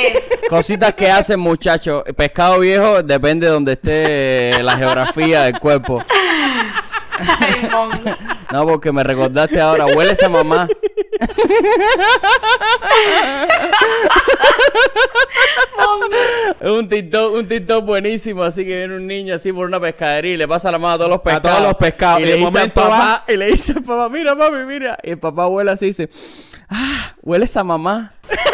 [0.50, 2.04] Cositas que hacen, muchachos.
[2.16, 6.04] Pescado viejo depende de donde esté la geografía del cuerpo.
[7.20, 7.70] Ay.
[8.52, 9.86] No, porque me recordaste ahora.
[9.86, 10.68] Huele esa mamá.
[16.60, 20.34] Es un TikTok, un TikTok buenísimo, así que viene un niño así por una pescadería
[20.34, 21.58] y le pasa la mano a todos los pescados.
[21.58, 22.20] todos los pescados.
[22.22, 24.98] Y, Y le dice al papá, y le dice al papá, mira papi, mira.
[25.04, 26.10] Y el papá huele así y dice,
[26.70, 28.14] ah, huele esa mamá.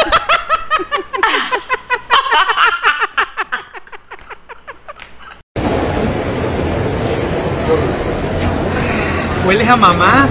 [9.48, 10.28] ¿Hueles a mamá?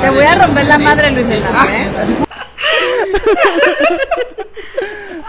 [0.00, 1.88] Te voy a romper la madre, Luis Fernando, ¿eh?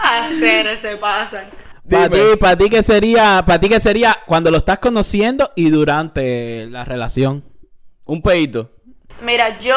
[0.02, 1.44] Hacer se pasan.
[1.88, 5.70] Para ti, para ti qué sería, para ti qué sería cuando lo estás conociendo y
[5.70, 7.44] durante la relación.
[8.04, 8.70] Un pedito.
[9.22, 9.76] Mira, yo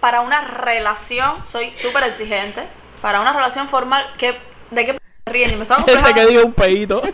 [0.00, 2.62] para una relación soy súper exigente.
[3.00, 4.36] Para una relación formal, ¿qué,
[4.70, 5.52] ¿de qué p- se ríen?
[5.52, 7.02] Y me estaba Este que diga un pedito.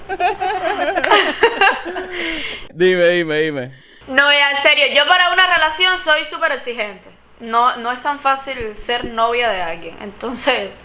[2.75, 3.73] Dime, dime, dime.
[4.09, 7.11] No, en serio, yo para una relación soy súper exigente.
[7.41, 9.97] No, no es tan fácil ser novia de alguien.
[10.01, 10.83] Entonces,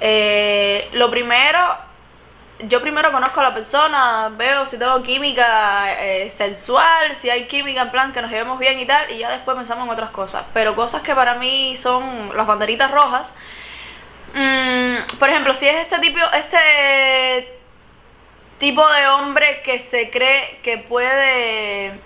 [0.00, 1.60] eh, lo primero,
[2.60, 7.82] yo primero conozco a la persona, veo si tengo química eh, sexual, si hay química
[7.82, 10.44] en plan que nos llevemos bien y tal, y ya después pensamos en otras cosas.
[10.54, 13.34] Pero cosas que para mí son las banderitas rojas.
[14.34, 17.58] mm, por ejemplo, si es este tipo, este
[18.58, 22.05] tipo de hombre que se cree que puede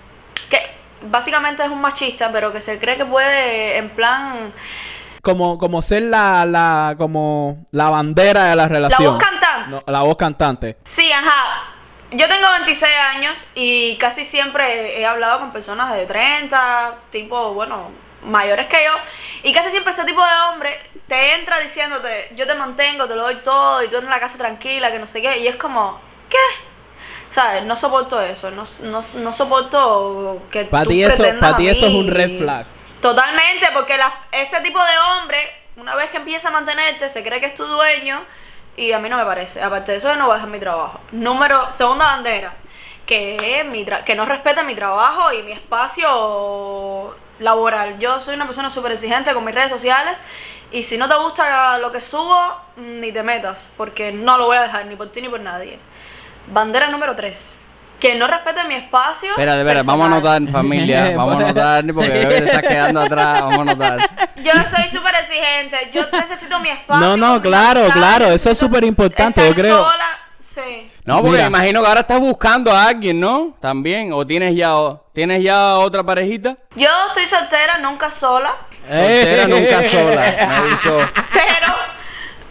[0.51, 0.59] que
[1.01, 4.53] básicamente es un machista pero que se cree que puede en plan
[5.23, 9.13] Como, como ser la, la, como la bandera de la relación.
[9.15, 9.69] voz cantante.
[9.71, 10.77] No, la voz cantante.
[10.83, 11.63] sí ajá
[12.11, 17.89] yo tengo 26 años y casi siempre he hablado con personas de 30 tipo bueno
[18.25, 18.91] mayores que yo
[19.43, 23.23] y casi siempre este tipo de hombre te entra diciéndote yo te mantengo te lo
[23.23, 25.99] doy todo y tú en la casa tranquila que no sé qué y es como
[26.29, 26.37] ¿qué?
[27.31, 27.63] ¿Sabes?
[27.63, 31.67] No soporto eso, no, no, no soporto que Pa' tú ti eso- pretendas pa' ti
[31.69, 32.65] eso es un red flag.
[33.01, 35.39] Totalmente, porque la- ese tipo de hombre,
[35.77, 38.23] una vez que empieza a mantenerte, se cree que es tu dueño
[38.77, 39.61] Y a mí no me parece.
[39.61, 41.01] Aparte de eso, yo no voy a dejar mi trabajo.
[41.11, 42.53] Número, segunda bandera,
[43.05, 47.99] que, mi tra- que no respete mi trabajo y mi espacio laboral.
[47.99, 50.21] Yo soy una persona súper exigente con mis redes sociales
[50.71, 54.55] y si no te gusta lo que subo, ni te metas, porque no lo voy
[54.57, 55.77] a dejar ni por ti ni por nadie.
[56.47, 57.57] Bandera número 3.
[57.99, 59.29] Que no respete mi espacio.
[59.29, 63.41] Espérate, espérate, vamos a anotar familia, vamos a anotar porque que te estás quedando atrás,
[63.41, 63.99] vamos a anotar.
[64.37, 65.77] Yo soy súper exigente.
[65.93, 66.99] Yo necesito mi espacio.
[67.05, 69.85] No, no, claro, claro, eso es súper importante, estar yo creo.
[69.85, 70.05] sola,
[70.39, 70.91] sí.
[71.05, 71.49] No, porque Mira.
[71.49, 73.55] me imagino que ahora estás buscando a alguien, ¿no?
[73.59, 74.73] También, o tienes ya
[75.13, 76.57] tienes ya otra parejita.
[76.75, 78.51] Yo estoy soltera, nunca sola.
[78.87, 80.21] Soltera nunca sola.
[80.21, 80.97] Me gustó.
[81.33, 81.75] Pero,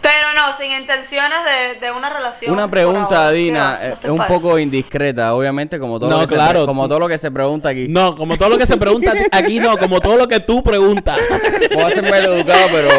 [0.01, 2.51] pero no, sin intenciones de, de una relación.
[2.51, 3.31] Una pregunta, ahora.
[3.31, 6.65] Dina, va, eh, un poco indiscreta, obviamente, como todo, No, lo que se claro.
[6.65, 7.87] como todo lo que se pregunta aquí.
[7.87, 11.17] No, como todo lo que se pregunta aquí, no, como todo lo que tú preguntas.
[11.73, 12.89] Voy a ser mal educado, pero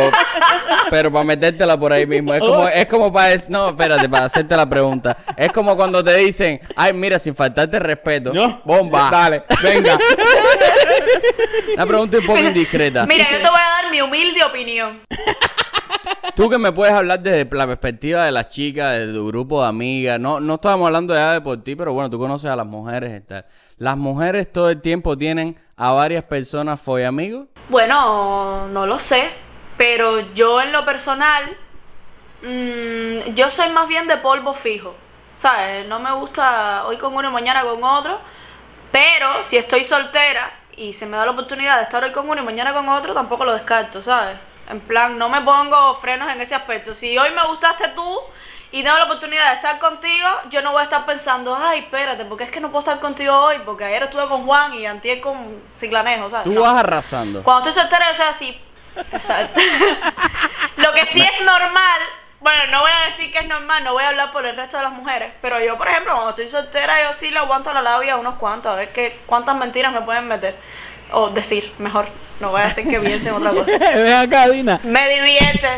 [0.90, 2.34] pero para metértela por ahí mismo.
[2.34, 5.16] Es como, es como para es- no, espérate, para hacerte la pregunta.
[5.36, 8.32] Es como cuando te dicen, ay, mira, sin faltarte respeto.
[8.32, 8.60] No.
[8.64, 9.08] Bomba.
[9.10, 9.98] Dale, venga.
[11.74, 13.06] Una pregunta un poco indiscreta.
[13.06, 15.00] Mira, yo te voy a dar mi humilde opinión.
[16.34, 19.68] Tú que me puedes hablar desde la perspectiva de las chicas, de tu grupo de
[19.68, 20.18] amigas.
[20.18, 23.20] No, no estábamos hablando ya de por ti, pero bueno, tú conoces a las mujeres
[23.20, 23.44] y tal.
[23.76, 27.48] Las mujeres todo el tiempo tienen a varias personas follamigos.
[27.68, 29.30] Bueno, no lo sé.
[29.76, 31.56] Pero yo en lo personal,
[32.42, 34.94] mm, yo soy más bien de polvo fijo.
[35.34, 35.88] ¿Sabes?
[35.88, 38.20] No me gusta hoy con uno y mañana con otro.
[38.92, 42.42] Pero si estoy soltera y se me da la oportunidad de estar hoy con uno
[42.42, 44.38] y mañana con otro, tampoco lo descarto, ¿sabes?
[44.72, 46.94] En plan, no me pongo frenos en ese aspecto.
[46.94, 48.20] Si hoy me gustaste tú
[48.70, 52.24] y tengo la oportunidad de estar contigo, yo no voy a estar pensando, ay, espérate,
[52.24, 55.20] porque es que no puedo estar contigo hoy, porque ayer estuve con Juan y antier
[55.20, 56.44] con Ciclanejo, ¿sabes?
[56.48, 56.62] Tú No.
[56.62, 57.42] vas arrasando.
[57.42, 58.60] Cuando estoy soltera, yo soy así.
[59.12, 59.60] Exacto.
[60.76, 62.00] Lo que sí es normal,
[62.40, 64.78] bueno, no voy a decir que es normal, no voy a hablar por el resto
[64.78, 67.82] de las mujeres, pero yo, por ejemplo, cuando estoy soltera, yo sí le aguanto la
[67.82, 70.56] labia a unos cuantos, a ver qué, cuántas mentiras me pueden meter.
[71.12, 72.08] O decir, mejor.
[72.42, 73.64] No voy a decir que piensen otra cosa.
[73.94, 74.80] Ven acá, Dina.
[74.84, 75.68] Me divierte.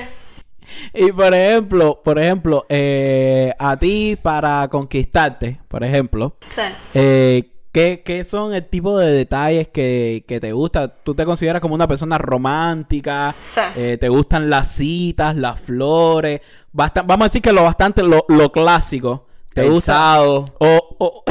[0.95, 6.63] Y por ejemplo, por ejemplo, eh, a ti para conquistarte, por ejemplo, Sí.
[6.95, 10.89] eh, ¿qué, qué son el tipo de detalles que, que te gusta?
[10.89, 13.37] ¿Tú te consideras como una persona romántica?
[13.41, 13.61] Sí.
[13.77, 16.41] Eh, ¿Te gustan las citas, las flores?
[16.73, 19.27] Basta- vamos a decir que lo bastante, lo, lo clásico.
[19.53, 19.93] ¿Te El gusta?
[19.93, 20.47] sábado.
[20.59, 21.25] O, o,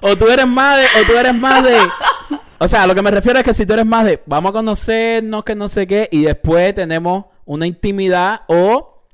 [0.02, 1.76] o tú eres más de, o tú eres más de,
[2.58, 4.52] o sea, lo que me refiero es que si tú eres más de, vamos a
[4.52, 9.04] conocernos, que no sé qué, y después tenemos una intimidad o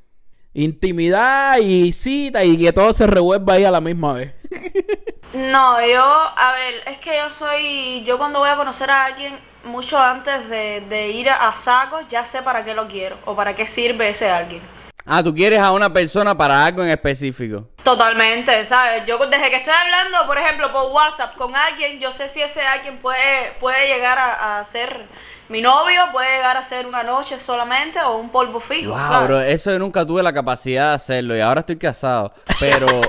[0.54, 4.32] intimidad y cita y que todo se revuelva ahí a la misma vez.
[5.34, 9.38] No, yo, a ver, es que yo soy, yo cuando voy a conocer a alguien,
[9.64, 13.34] mucho antes de, de ir a, a sacos, ya sé para qué lo quiero o
[13.34, 14.60] para qué sirve ese alguien.
[15.06, 17.66] Ah, tú quieres a una persona para algo en específico.
[17.82, 19.04] Totalmente, ¿sabes?
[19.06, 22.62] Yo desde que estoy hablando, por ejemplo, por WhatsApp con alguien, yo sé si ese
[22.62, 25.08] alguien puede, puede llegar a, a ser
[25.52, 28.92] mi novio, puede llegar a ser una noche solamente o un polvo fijo.
[28.92, 29.28] Wow, ¿sabes?
[29.28, 32.32] bro, eso yo nunca tuve la capacidad de hacerlo y ahora estoy casado.
[32.58, 32.86] Pero.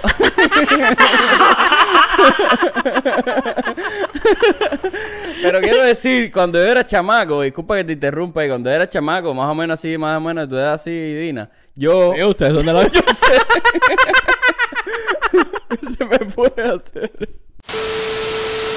[5.42, 8.90] pero quiero decir, cuando yo era chamaco, disculpa que te interrumpa, y cuando yo era
[8.90, 11.50] chamaco, más o menos así, más o menos, tú eras así, Dina.
[11.76, 12.14] Yo.
[12.16, 13.38] ¿Y ustedes dónde lo Yo sé.
[15.98, 17.12] Se me puede hacer.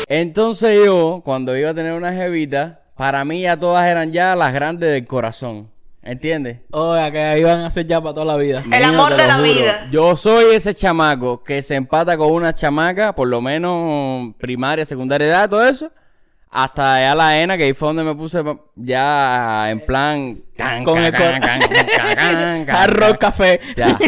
[0.09, 4.53] Entonces yo, cuando iba a tener una jevita, para mí ya todas eran ya las
[4.53, 5.71] grandes del corazón.
[6.03, 6.59] ¿Entiendes?
[6.71, 8.61] Oiga, que van a ser ya para toda la vida.
[8.65, 9.45] El Niño, amor de la juro.
[9.53, 9.89] vida.
[9.91, 15.27] Yo soy ese chamaco que se empata con una chamaca, por lo menos primaria, secundaria
[15.27, 15.91] edad, todo eso.
[16.59, 18.43] Hasta ya la ENA, que ahí fue donde me puse
[18.77, 20.35] ya en plan...
[20.57, 23.17] can, Con can, el can, cor- can, can, can, can, Arroz, can.
[23.19, 23.61] café.
[23.77, 23.99] Ya.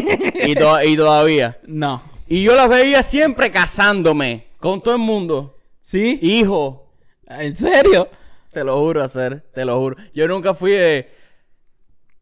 [0.46, 1.58] Y, to- y todavía.
[1.66, 2.02] No.
[2.26, 5.58] Y yo las veía siempre casándome con todo el mundo.
[5.82, 6.18] ¿Sí?
[6.22, 6.90] Hijo,
[7.26, 8.08] ¿En serio?
[8.52, 9.96] te lo juro hacer, te lo juro.
[10.14, 11.14] Yo nunca fui de...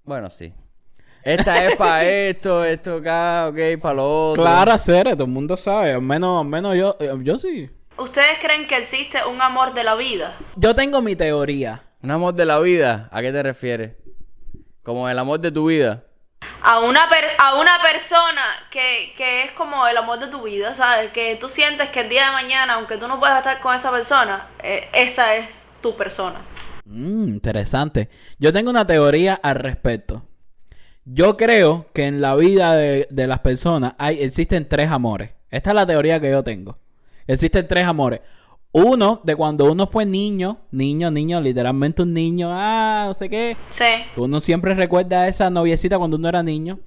[0.03, 0.53] Bueno, sí.
[1.23, 4.43] Esta es para esto, esto acá, ok, para lo otro.
[4.43, 5.93] Claro, hacer, todo el mundo sabe.
[5.93, 7.71] Al menos, al menos yo, eh, yo sí.
[7.99, 10.37] ¿Ustedes creen que existe un amor de la vida?
[10.57, 11.83] Yo tengo mi teoría.
[12.03, 13.93] Un amor de la vida, ¿a qué te refieres?
[14.83, 16.05] Como el amor de tu vida.
[16.63, 20.75] A una, per- a una persona que, que es como el amor de tu vida,
[20.75, 21.11] ¿sabes?
[21.13, 23.91] Que tú sientes que el día de mañana, aunque tú no puedas estar con esa
[23.91, 26.43] persona, eh, esa es tu persona.
[26.85, 28.11] Mm, interesante.
[28.39, 30.23] Yo tengo una teoría al respecto.
[31.05, 35.31] Yo creo que en la vida de, de las personas hay, existen tres amores.
[35.51, 36.79] Esta es la teoría que yo tengo.
[37.27, 38.21] Existen tres amores.
[38.73, 43.57] Uno, de cuando uno fue niño, niño, niño, literalmente un niño, ah, no sé qué.
[43.71, 43.85] Sí.
[44.17, 46.79] Uno siempre recuerda a esa noviecita cuando uno era niño.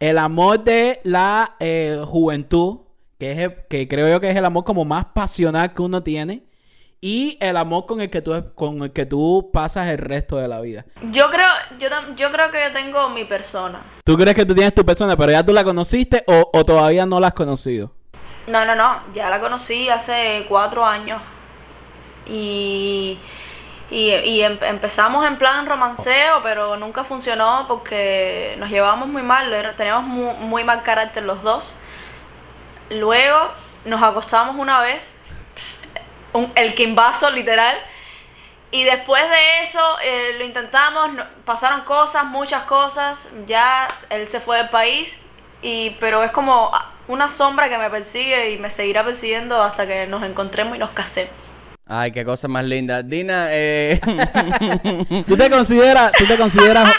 [0.00, 2.78] el amor de la eh, juventud,
[3.20, 6.02] que, es el- que creo yo que es el amor como más pasional que uno
[6.02, 6.42] tiene,
[7.00, 10.48] y el amor con el que tú, con el que tú pasas el resto de
[10.48, 10.86] la vida.
[11.12, 11.46] Yo creo,
[11.78, 13.84] yo, yo creo que yo tengo mi persona.
[14.04, 17.06] ¿Tú crees que tú tienes tu persona, pero ya tú la conociste o, o todavía
[17.06, 17.94] no la has conocido?
[18.46, 21.22] No, no, no, ya la conocí hace cuatro años.
[22.26, 23.18] Y,
[23.90, 29.74] y, y em- empezamos en plan romanceo, pero nunca funcionó porque nos llevábamos muy mal,
[29.76, 31.74] teníamos mu- muy, mal carácter los dos.
[32.90, 33.52] Luego
[33.84, 35.18] nos acostamos una vez,
[36.32, 37.76] un- el quimbazo literal.
[38.70, 41.10] Y después de eso eh, lo intentamos,
[41.44, 45.20] pasaron cosas, muchas cosas, ya él se fue del país,
[45.60, 46.72] y, pero es como
[47.08, 50.90] una sombra que me persigue y me seguirá persiguiendo hasta que nos encontremos y nos
[50.90, 51.54] casemos.
[51.86, 53.02] Ay, qué cosa más linda.
[53.02, 54.00] Dina, eh...
[55.26, 56.92] ¿Tú te consideras, tú te consideras...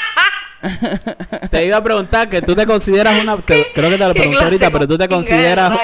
[1.52, 3.38] te iba a preguntar que tú te consideras una...
[3.38, 5.80] te- creo que te lo pregunté ahorita, pero tú te con- consideras...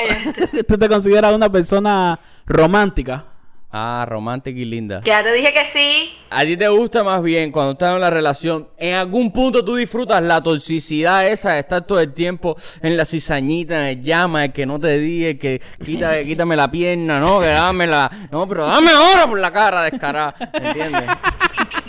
[0.68, 3.26] tú te consideras una persona romántica.
[3.72, 5.02] Ah, romántica y linda.
[5.02, 6.12] Que ya te dije que sí.
[6.32, 8.68] ¿A ti te gusta más bien cuando estás en la relación?
[8.78, 13.06] ¿En algún punto tú disfrutas la toxicidad esa de estar todo el tiempo en la
[13.06, 17.20] cizañita, en el llama, el que no te diga, el que quita, quítame la pierna,
[17.20, 21.06] no, que dámela, no, pero dame ahora por la cara descarada, ¿entiendes?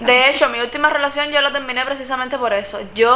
[0.00, 2.80] De hecho, mi última relación yo la terminé precisamente por eso.
[2.94, 3.12] Yo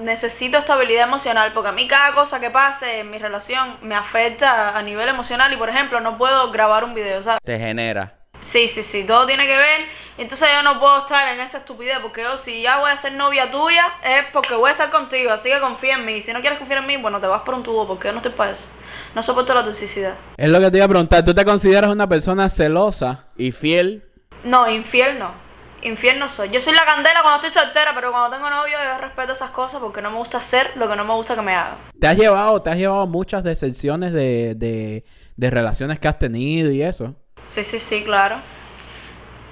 [0.00, 4.76] necesito estabilidad emocional porque a mí cada cosa que pase en mi relación me afecta
[4.76, 7.40] a nivel emocional y, por ejemplo, no puedo grabar un video, ¿sabes?
[7.44, 8.14] Te genera.
[8.40, 9.86] Sí, sí, sí, todo tiene que ver.
[10.16, 13.12] Entonces yo no puedo estar en esa estupidez porque yo si ya voy a ser
[13.12, 16.14] novia tuya es porque voy a estar contigo, así que confía en mí.
[16.14, 18.12] Y si no quieres confiar en mí, bueno, te vas por un tubo porque yo
[18.12, 18.70] no estoy para eso.
[19.14, 20.14] No soporto la toxicidad.
[20.36, 21.24] Es lo que te iba a preguntar.
[21.24, 23.26] ¿Tú te consideras una persona celosa?
[23.36, 24.04] Y fiel.
[24.44, 25.47] No, infiel no.
[25.82, 26.50] Infiel no soy.
[26.50, 29.80] Yo soy la candela cuando estoy soltera, pero cuando tengo novio yo respeto esas cosas
[29.80, 31.76] porque no me gusta hacer lo que no me gusta que me hagan.
[32.00, 35.04] ¿Te has llevado, te has llevado muchas decepciones de, de,
[35.36, 37.14] de relaciones que has tenido y eso?
[37.46, 38.38] Sí, sí, sí, claro.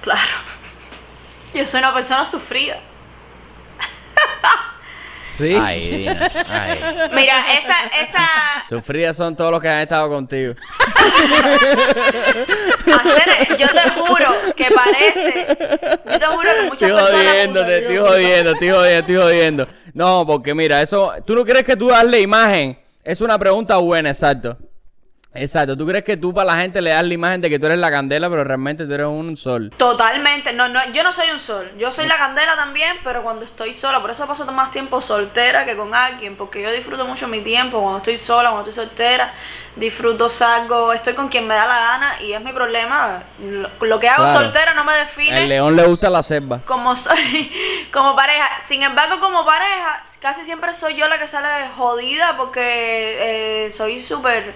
[0.03, 0.21] Claro.
[1.55, 2.81] Yo soy una persona sufrida.
[5.37, 5.55] Sí.
[5.61, 6.79] Ay, Dina, ay.
[7.13, 8.27] Mira, esa, esa,
[8.67, 10.55] Sufridas son todos los que han estado contigo.
[12.87, 15.47] hacer, yo te juro que parece,
[16.11, 17.27] yo te juro que muchas Estoy personas...
[17.27, 19.69] jodiéndote, estoy jodiendo, estoy jodiendo, estoy jodiendo.
[19.93, 22.79] No, porque mira, eso, ¿tú no crees que tú darle imagen?
[23.05, 24.57] Es una pregunta buena, exacto.
[25.39, 27.67] Exacto, ¿tú crees que tú para la gente le das la imagen de que tú
[27.67, 29.73] eres la candela, pero realmente tú eres un sol?
[29.77, 33.45] Totalmente, no, no, yo no soy un sol, yo soy la candela también, pero cuando
[33.45, 37.29] estoy sola, por eso paso más tiempo soltera que con alguien, porque yo disfruto mucho
[37.29, 39.33] mi tiempo cuando estoy sola, cuando estoy soltera,
[39.77, 44.01] disfruto, salgo, estoy con quien me da la gana y es mi problema, lo, lo
[44.01, 44.41] que hago Claro.
[44.41, 46.61] soltera no me define león le gusta la selva.
[46.65, 47.53] como soy,
[47.93, 53.67] como pareja, sin embargo como pareja, casi siempre soy yo la que sale jodida porque
[53.67, 54.55] eh, soy súper...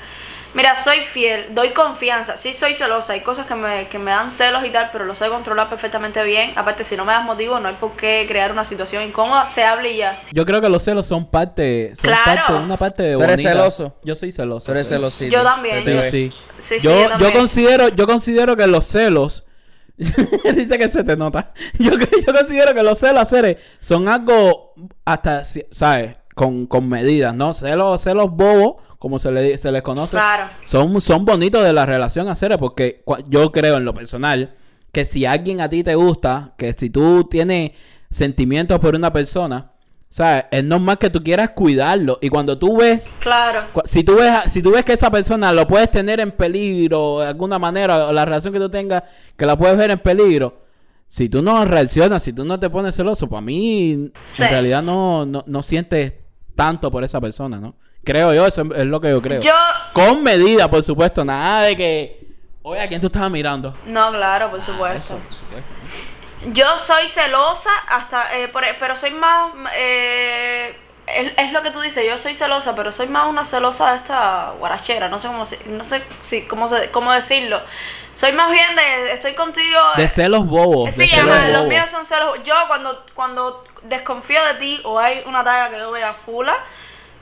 [0.52, 4.30] Mira, soy fiel, doy confianza, sí soy celosa, hay cosas que me, que me dan
[4.32, 6.50] celos y tal, pero lo sé controlar perfectamente bien.
[6.56, 9.62] Aparte, si no me das motivo, no hay por qué crear una situación incómoda, se
[9.62, 10.22] hable y ya.
[10.32, 12.24] Yo creo que los celos son parte, son Claro.
[12.46, 13.50] parte, una parte de ¿Tú eres bonita.
[13.52, 13.96] celoso?
[14.02, 14.66] Yo soy celoso.
[14.66, 14.94] Tú eres sí.
[14.94, 15.32] celosito.
[15.36, 15.84] Yo también.
[15.84, 16.32] Sí, Yo- sí.
[16.58, 17.32] Sí, sí, yo, yo yo también.
[17.32, 19.44] considero, yo considero que los celos,
[19.98, 21.52] dice que se te nota.
[21.78, 24.72] Yo, yo considero que los celos hacer son algo
[25.04, 26.16] hasta, si- ¿sabes?
[26.40, 27.52] Con, con medidas, ¿no?
[27.52, 30.16] Celos, celos bobos, como se, le, se les conoce.
[30.16, 30.44] Claro.
[30.64, 34.54] Son, son bonitos de la relación hacer, porque cua- yo creo en lo personal
[34.90, 37.72] que si alguien a ti te gusta, que si tú tienes
[38.10, 39.72] sentimientos por una persona,
[40.08, 40.44] ¿sabes?
[40.50, 42.18] Es normal que tú quieras cuidarlo.
[42.22, 43.66] Y cuando tú ves Claro.
[43.84, 47.20] Si tú, ves, a- si tú ves que esa persona lo puedes tener en peligro
[47.20, 49.02] de alguna manera, o la relación que tú tengas,
[49.36, 50.62] que la puedes ver en peligro,
[51.06, 54.42] si tú no reaccionas, si tú no te pones celoso, para mí Sí.
[54.42, 56.14] en realidad no, no, no sientes
[56.54, 57.74] tanto por esa persona, ¿no?
[58.04, 59.40] Creo yo, eso es lo que yo creo.
[59.40, 59.52] Yo,
[59.92, 62.26] Con medida, por supuesto, nada de que,
[62.62, 63.76] oye, ¿a quién tú estabas mirando?
[63.86, 65.18] no, claro, por supuesto.
[66.52, 70.74] Yo soy celosa hasta, eh, por- pero soy más, eh,
[71.06, 73.96] es, es lo que tú dices, yo soy celosa, pero soy más una celosa de
[73.98, 77.60] esta guarachera, no sé cómo, se- no sé si, cómo, se- cómo decirlo.
[78.14, 79.78] Soy más bien de, estoy contigo.
[79.96, 80.94] De celos bobos.
[80.96, 82.38] de Sí, celos ajá, los míos son celos.
[82.44, 86.56] Yo cuando, cuando desconfío de ti o hay una talla que yo vea fula,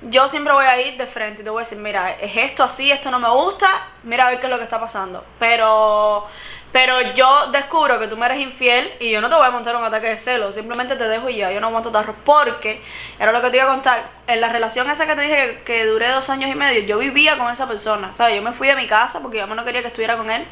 [0.03, 2.63] yo siempre voy a ir de frente y te voy a decir, mira, es esto
[2.63, 3.69] así, esto no me gusta,
[4.05, 5.25] mira a ver qué es lo que está pasando.
[5.41, 6.25] Pero,
[6.71, 9.75] pero yo descubro que tú me eres infiel y yo no te voy a montar
[9.75, 12.15] un ataque de celos, simplemente te dejo y ya, yo no aguanto tarro.
[12.25, 12.81] Porque,
[13.19, 15.63] era lo que te iba a contar, en la relación esa que te dije que,
[15.65, 18.37] que duré dos años y medio, yo vivía con esa persona, ¿sabes?
[18.37, 20.47] Yo me fui de mi casa porque yo no quería que estuviera con él.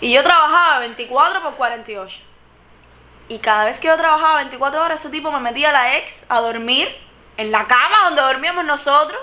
[0.00, 2.31] Y yo trabajaba 24 por 48.
[3.28, 6.26] Y cada vez que yo trabajaba 24 horas, ese tipo me metía a la ex
[6.28, 6.88] a dormir
[7.36, 9.18] en la cama donde dormíamos nosotros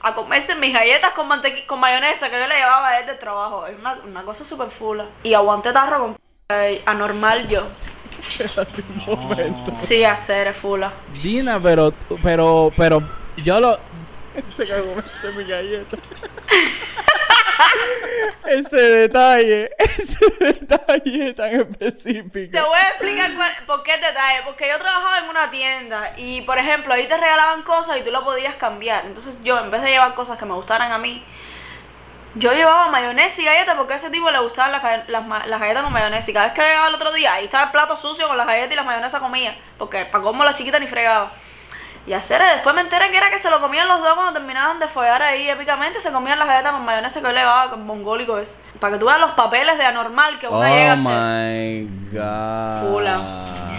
[0.00, 3.14] a comerse mis galletas con mantequi con mayonesa que yo le llevaba a él de
[3.14, 3.66] trabajo.
[3.66, 5.06] Es una, una cosa súper fula.
[5.22, 6.16] Y aguanté tarro con
[6.50, 7.66] eh, anormal yo.
[9.74, 10.92] Sí, hacer es fula.
[11.22, 11.92] Dina, pero,
[12.22, 13.02] pero, pero,
[13.36, 13.78] yo lo.
[14.56, 14.94] Se cagó
[15.36, 15.96] mi galleta.
[18.46, 22.52] Ese detalle, ese detalle tan específico.
[22.52, 24.42] Te voy a explicar por qué detalle.
[24.44, 28.10] Porque yo trabajaba en una tienda y, por ejemplo, ahí te regalaban cosas y tú
[28.10, 29.06] lo podías cambiar.
[29.06, 31.24] Entonces yo, en vez de llevar cosas que me gustaran a mí,
[32.34, 35.82] yo llevaba mayonesa y galletas porque a ese tipo le gustaban las, las, las galletas
[35.82, 36.30] con mayonesa.
[36.30, 38.46] Y cada vez que llegaba el otro día, ahí estaba el plato sucio con las
[38.46, 39.56] galletas y las mayonesa comía.
[39.78, 41.32] Porque para cómo la chiquita ni fregaba.
[42.06, 44.78] Y hacer, después me enteré que era que se lo comían los dos cuando terminaban
[44.78, 46.00] de follar ahí épicamente.
[46.00, 48.62] Se comían las galletas con mayonesa que yo le llevaba con mongólico es.
[48.78, 51.82] Para que tú veas los papeles de anormal que uno llega a Oh hacer.
[51.82, 52.94] my god.
[52.94, 53.16] Fula.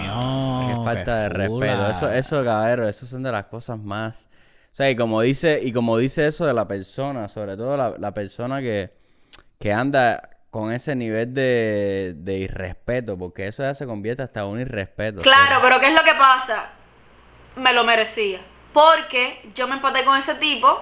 [0.06, 1.66] No, Qué falta qué de fula.
[1.66, 1.90] respeto.
[1.90, 4.28] Eso, eso, caballero, eso son de las cosas más.
[4.72, 7.94] O sea, y como dice, y como dice eso de la persona, sobre todo la,
[7.98, 8.92] la persona que,
[9.58, 14.46] que anda con ese nivel de, de irrespeto, porque eso ya se convierte hasta en
[14.46, 15.20] un irrespeto.
[15.22, 16.70] Claro, pero ¿qué es lo que pasa?
[17.58, 18.40] Me lo merecía.
[18.72, 20.80] Porque yo me empaté con ese tipo,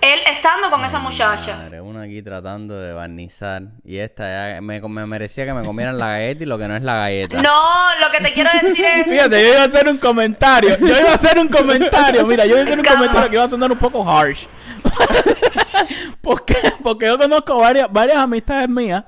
[0.00, 1.56] él estando con esa muchacha.
[1.56, 3.62] Madre, uno aquí tratando de barnizar.
[3.84, 6.76] Y esta ya me, me merecía que me comieran la galleta y lo que no
[6.76, 7.40] es la galleta.
[7.40, 7.60] No,
[8.00, 9.06] lo que te quiero decir es.
[9.08, 10.78] Fíjate, yo iba a hacer un comentario.
[10.78, 12.26] Yo iba a hacer un comentario.
[12.26, 12.98] Mira, yo iba a hacer un Calma.
[13.00, 14.46] comentario que iba a sonar un poco harsh.
[16.20, 19.04] porque, porque yo conozco varias, varias amistades mías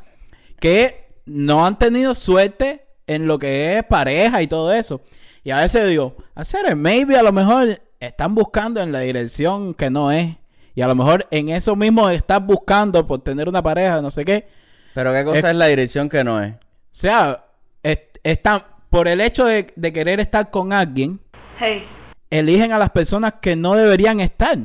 [0.59, 5.01] que no han tenido suerte en lo que es pareja y todo eso.
[5.49, 9.89] Y a veces digo, hacer maybe a lo mejor están buscando en la dirección que
[9.89, 10.37] no es.
[10.75, 14.27] Y a lo mejor en eso mismo estás buscando por tener una pareja, no sé
[14.27, 14.47] qué.
[14.93, 16.53] Pero qué cosa Es- es la dirección que no es.
[16.53, 16.59] O
[16.91, 17.47] sea,
[17.83, 21.19] est- están por el hecho de, de querer estar con alguien,
[21.59, 21.83] Hey.
[22.29, 24.59] eligen a las personas que no deberían estar.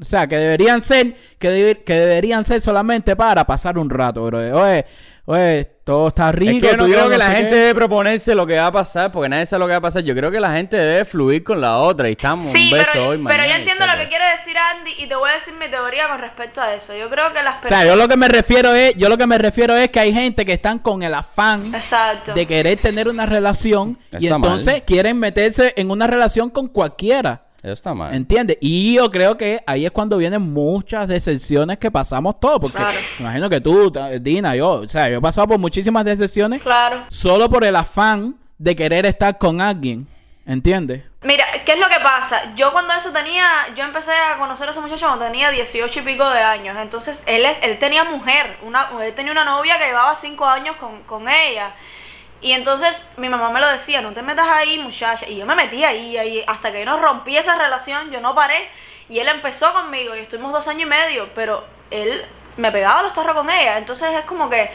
[0.00, 4.24] O sea, que deberían ser, que, debe- que deberían ser solamente para pasar un rato,
[4.26, 4.38] bro.
[4.38, 4.84] Oye,
[5.24, 6.52] oye, todo está rico.
[6.52, 7.54] Es que yo no tú y yo creo que no la gente qué.
[7.56, 10.02] debe proponerse lo que va a pasar, porque nadie sabe lo que va a pasar.
[10.02, 12.90] Yo creo que la gente debe fluir con la otra y estamos Sí, un beso
[12.92, 15.32] pero, hoy, pero mañana, yo entiendo lo que quiere decir Andy y te voy a
[15.32, 16.94] decir mi teoría con respecto a eso.
[16.94, 17.82] Yo creo que las O personas.
[17.84, 20.12] sea, yo lo que me refiero es, yo lo que me refiero es que hay
[20.12, 22.34] gente que están con el afán Exacto.
[22.34, 24.36] de querer tener una relación y mal.
[24.36, 27.45] entonces quieren meterse en una relación con cualquiera.
[27.62, 28.14] Eso está mal.
[28.14, 28.58] ¿Entiendes?
[28.60, 32.60] Y yo creo que ahí es cuando vienen muchas decepciones que pasamos todos.
[32.60, 32.96] Porque Claro.
[33.18, 37.04] me imagino que tú, Dina, yo, o sea, yo he pasado por muchísimas decepciones Claro.
[37.08, 40.06] solo por el afán de querer estar con alguien.
[40.48, 41.02] ¿Entiendes?
[41.22, 42.54] Mira, ¿qué es lo que pasa?
[42.54, 46.02] Yo cuando eso tenía, yo empecé a conocer a ese muchacho cuando tenía 18 y
[46.02, 46.76] pico de años.
[46.80, 50.76] Entonces, él, es- él tenía mujer, una, él tenía una novia que llevaba 5 años
[50.76, 51.74] con, con ella.
[52.40, 55.26] Y entonces mi mamá me lo decía, no te metas ahí, muchacha.
[55.26, 58.34] Y yo me metí ahí, ahí, hasta que yo no rompí esa relación, yo no
[58.34, 58.68] paré.
[59.08, 62.24] Y él empezó conmigo y estuvimos dos años y medio, pero él
[62.56, 63.78] me pegaba los torros con ella.
[63.78, 64.70] Entonces es como que,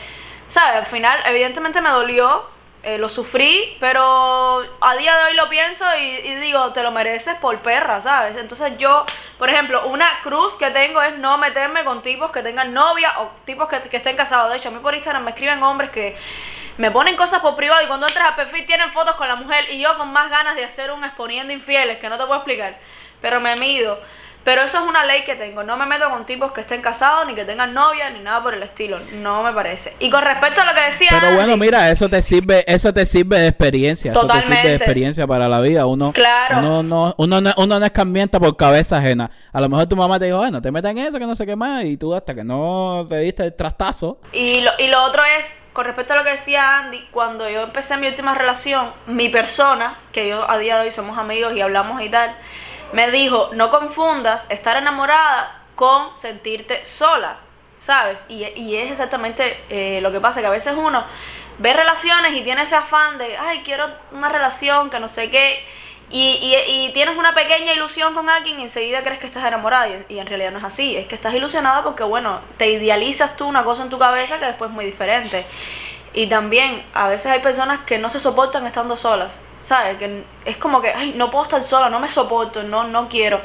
[0.48, 0.78] ¿sabes?
[0.78, 2.46] Al final, evidentemente me dolió,
[2.84, 6.92] eh, lo sufrí, pero a día de hoy lo pienso y, y digo, te lo
[6.92, 8.38] mereces por perra, ¿sabes?
[8.38, 9.06] Entonces yo,
[9.38, 13.30] por ejemplo, una cruz que tengo es no meterme con tipos que tengan novia o
[13.46, 14.50] tipos que, que estén casados.
[14.50, 16.18] De hecho, a mí por Instagram me escriben hombres que
[16.78, 19.66] me ponen cosas por privado y cuando entras al perfil tienen fotos con la mujer
[19.72, 22.78] y yo con más ganas de hacer un exponiendo infieles que no te puedo explicar,
[23.22, 24.00] pero me mido.
[24.44, 25.62] Pero eso es una ley que tengo.
[25.62, 28.56] No me meto con tipos que estén casados, ni que tengan novia, ni nada por
[28.56, 29.00] el estilo.
[29.14, 29.94] No me parece.
[30.00, 31.10] Y con respecto a lo que decía.
[31.12, 34.10] Pero bueno, mira, eso te sirve, eso te sirve de experiencia.
[34.14, 34.76] Eso te sirve de Totalmente.
[34.84, 35.86] experiencia para la vida.
[35.86, 36.58] Uno, Claro.
[36.58, 39.30] uno, no, uno, no, uno no es cambiante por cabeza ajena.
[39.54, 41.46] A lo mejor tu mamá te dijo, bueno, te metas en eso, que no sé
[41.46, 44.22] qué más, y tú hasta que no te diste el trastazo.
[44.34, 47.64] Y lo, y lo otro es, con respecto a lo que decía Andy, cuando yo
[47.64, 51.62] empecé mi última relación, mi persona, que yo a día de hoy somos amigos y
[51.62, 52.36] hablamos y tal,
[52.92, 57.38] me dijo, no confundas estar enamorada con sentirte sola,
[57.78, 58.26] ¿sabes?
[58.28, 61.06] Y, y es exactamente eh, lo que pasa, que a veces uno
[61.58, 65.66] ve relaciones y tiene ese afán de, ay, quiero una relación, que no sé qué,
[66.12, 69.88] y, y, y tienes una pequeña ilusión con alguien y enseguida crees que estás enamorada
[69.88, 73.36] y, y en realidad no es así, es que estás ilusionada porque, bueno, te idealizas
[73.38, 75.46] tú una cosa en tu cabeza que después es muy diferente.
[76.14, 79.98] Y también a veces hay personas que no se soportan estando solas, ¿sabes?
[79.98, 83.42] Que es como que, ay, no puedo estar sola, no me soporto, no, no quiero.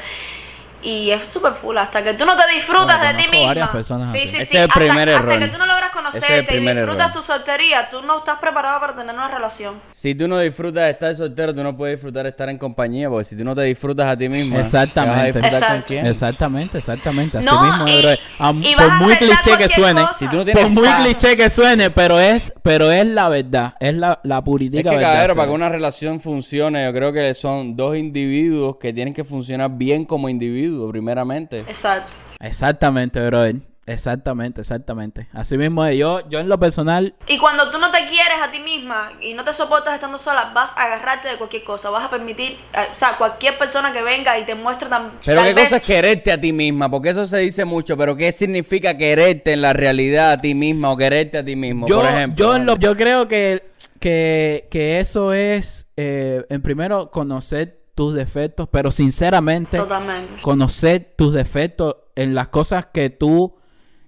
[0.83, 3.73] Y es súper full, hasta que tú no te disfrutas de ti conozco varias misma.
[3.73, 4.29] personas sí, así.
[4.29, 4.57] sí, Ese sí.
[4.57, 5.39] es el hasta, primer hasta error.
[5.39, 7.13] que tú no logras conocerte y disfrutas error.
[7.13, 9.81] tu soltería, tú no estás preparado para tener una relación.
[9.93, 13.09] Si tú no disfrutas de estar soltero, tú no puedes disfrutar de estar en compañía,
[13.09, 15.33] porque si tú no te disfrutas a ti mismo, Exactamente.
[15.33, 16.07] ¿qué vas a disfrutar con quién?
[16.07, 17.39] Exactamente, exactamente.
[17.39, 18.21] Así No, mismo, y- brother.
[18.39, 20.13] Am- y por a muy cliché que suene, cosa.
[20.15, 23.75] Si tú no tienes por muy cliché que suene, pero es, pero es la verdad,
[23.81, 25.35] es la, la Es puritica que, verdad.
[25.35, 29.71] para que una relación funcione, yo creo que son dos individuos que tienen que funcionar
[29.73, 31.61] bien como individuos, primeramente.
[31.61, 32.17] Exacto.
[32.41, 33.57] Exactamente, brother.
[33.87, 35.29] Exactamente, exactamente.
[35.33, 35.97] Así mismo es.
[35.97, 39.33] Yo, yo en lo personal, Y cuando tú no te quieres a ti misma y
[39.35, 41.89] no te soportas estando sola, vas a agarrarte de cualquier cosa.
[41.91, 45.13] Vas a permitir, eh, o sea, cualquier persona que venga y te muestre tan.
[45.25, 48.17] Pero qué vez- cosa es quererte a ti misma, porque eso se dice mucho, pero
[48.17, 51.97] qué significa quererte en la realidad a ti misma o quererte a ti mismo, yo,
[51.97, 52.45] por ejemplo.
[52.45, 53.63] yo, en lo- yo creo que,
[54.01, 60.35] que, que eso es, eh, en primero, conocer tus defectos, pero sinceramente, Totalmente.
[60.43, 63.55] conocer tus defectos en las cosas que tú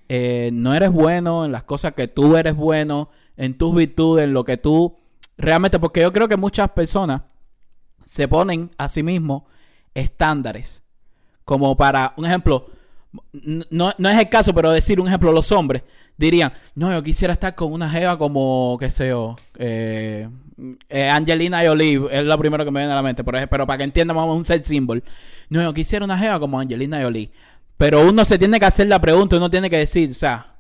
[0.09, 4.33] eh, no eres bueno, en las cosas que tú eres bueno, en tus virtudes, en
[4.33, 4.97] lo que tú
[5.37, 7.23] realmente, porque yo creo que muchas personas
[8.05, 9.43] se ponen a sí mismos
[9.95, 10.83] estándares.
[11.45, 12.67] Como para, un ejemplo,
[13.33, 15.83] no, no es el caso, pero decir un ejemplo, los hombres
[16.17, 20.29] dirían, no, yo quisiera estar con una jeva como, qué sé yo, eh,
[20.89, 23.79] eh, Angelina Jolie, es lo primero que me viene a la mente, ejemplo, pero para
[23.79, 23.85] que
[24.33, 25.03] a un set symbol.
[25.49, 27.31] No, yo quisiera una jeva como Angelina Jolie.
[27.79, 30.55] Pero uno se tiene que hacer la pregunta, uno tiene que decir, o sea,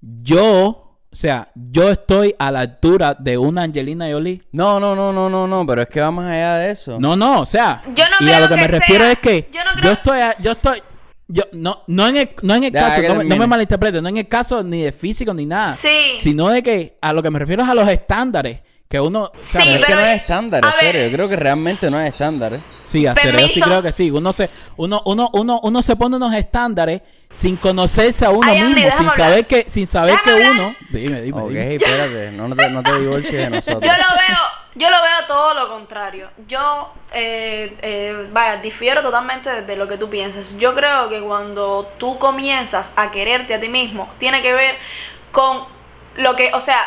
[0.00, 4.40] yo, o sea, yo estoy a la altura de una Angelina Jolie.
[4.52, 6.98] No, no, no, no, no, no, pero es que va más allá de eso.
[6.98, 9.18] No, no, o sea, Yo no y a creo lo que, que me refiero es
[9.18, 10.82] que yo no yo, estoy, a- yo estoy,
[11.28, 14.02] yo no, no en el, no en el Deja caso, no, me- no me malinterprete,
[14.02, 16.16] no en el caso ni de físico ni nada, Sí.
[16.20, 18.60] sino de que a lo que me refiero es a los estándares
[18.90, 21.00] que uno, o sea, Sí, Pero es que no es estándar, a en serio.
[21.02, 21.10] ver.
[21.12, 22.54] Yo creo que realmente no es estándar.
[22.54, 22.60] ¿eh?
[22.82, 24.10] Sí, hacer yo sí creo que sí.
[24.10, 28.60] Uno se, uno, uno, uno, uno se pone unos estándares sin conocerse a uno Ay,
[28.62, 29.16] mismo, sin hablar.
[29.16, 30.74] saber que, sin saber que uno.
[30.90, 31.74] Dime, dime, Ok, dime.
[31.76, 33.80] espérate, no, no te, no te divorcies de nosotros.
[33.84, 34.38] Yo lo veo,
[34.74, 36.28] yo lo veo todo lo contrario.
[36.48, 40.58] Yo, eh, eh, vaya, difiero totalmente de lo que tú piensas.
[40.58, 44.74] Yo creo que cuando tú comienzas a quererte a ti mismo, tiene que ver
[45.30, 45.60] con
[46.16, 46.80] lo que, o sea,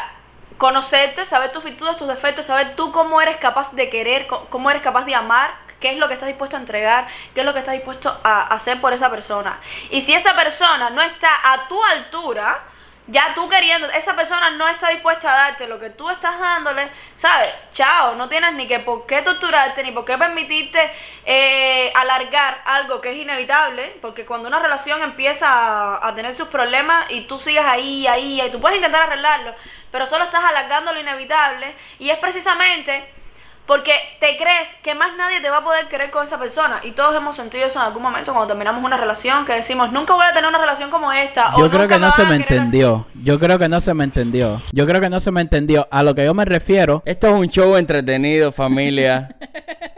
[0.57, 4.81] conocerte, saber tus virtudes, tus defectos, saber tú cómo eres capaz de querer, cómo eres
[4.81, 7.59] capaz de amar, qué es lo que estás dispuesto a entregar, qué es lo que
[7.59, 9.59] estás dispuesto a hacer por esa persona.
[9.89, 12.63] Y si esa persona no está a tu altura,
[13.07, 16.89] ya tú queriendo, esa persona no está dispuesta a darte lo que tú estás dándole,
[17.17, 17.53] ¿sabes?
[17.73, 20.91] Chao, no tienes ni que por qué torturarte, ni por qué permitirte
[21.25, 26.47] eh, alargar algo que es inevitable, porque cuando una relación empieza a, a tener sus
[26.47, 29.53] problemas y tú sigues ahí, ahí, ahí, tú puedes intentar arreglarlo,
[29.91, 33.22] pero solo estás alargando lo inevitable y es precisamente
[33.65, 36.81] porque te crees que más nadie te va a poder querer con esa persona.
[36.83, 40.13] Y todos hemos sentido eso en algún momento cuando terminamos una relación, que decimos, nunca
[40.15, 41.55] voy a tener una relación como esta.
[41.55, 42.55] o Yo creo nunca que no se a me querer así".
[42.57, 43.07] entendió.
[43.23, 44.61] Yo creo que no se me entendió.
[44.73, 45.87] Yo creo que no se me entendió.
[45.91, 49.35] A lo que yo me refiero, Esto es un show entretenido, familia.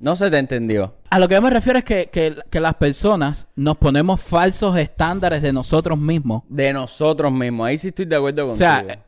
[0.00, 0.96] No se te entendió.
[1.10, 4.76] a lo que yo me refiero es que, que, que las personas nos ponemos falsos
[4.76, 6.42] estándares de nosotros mismos.
[6.48, 7.68] De nosotros mismos.
[7.68, 8.56] Ahí sí estoy de acuerdo O contigo.
[8.68, 8.98] sea, eh, a- a-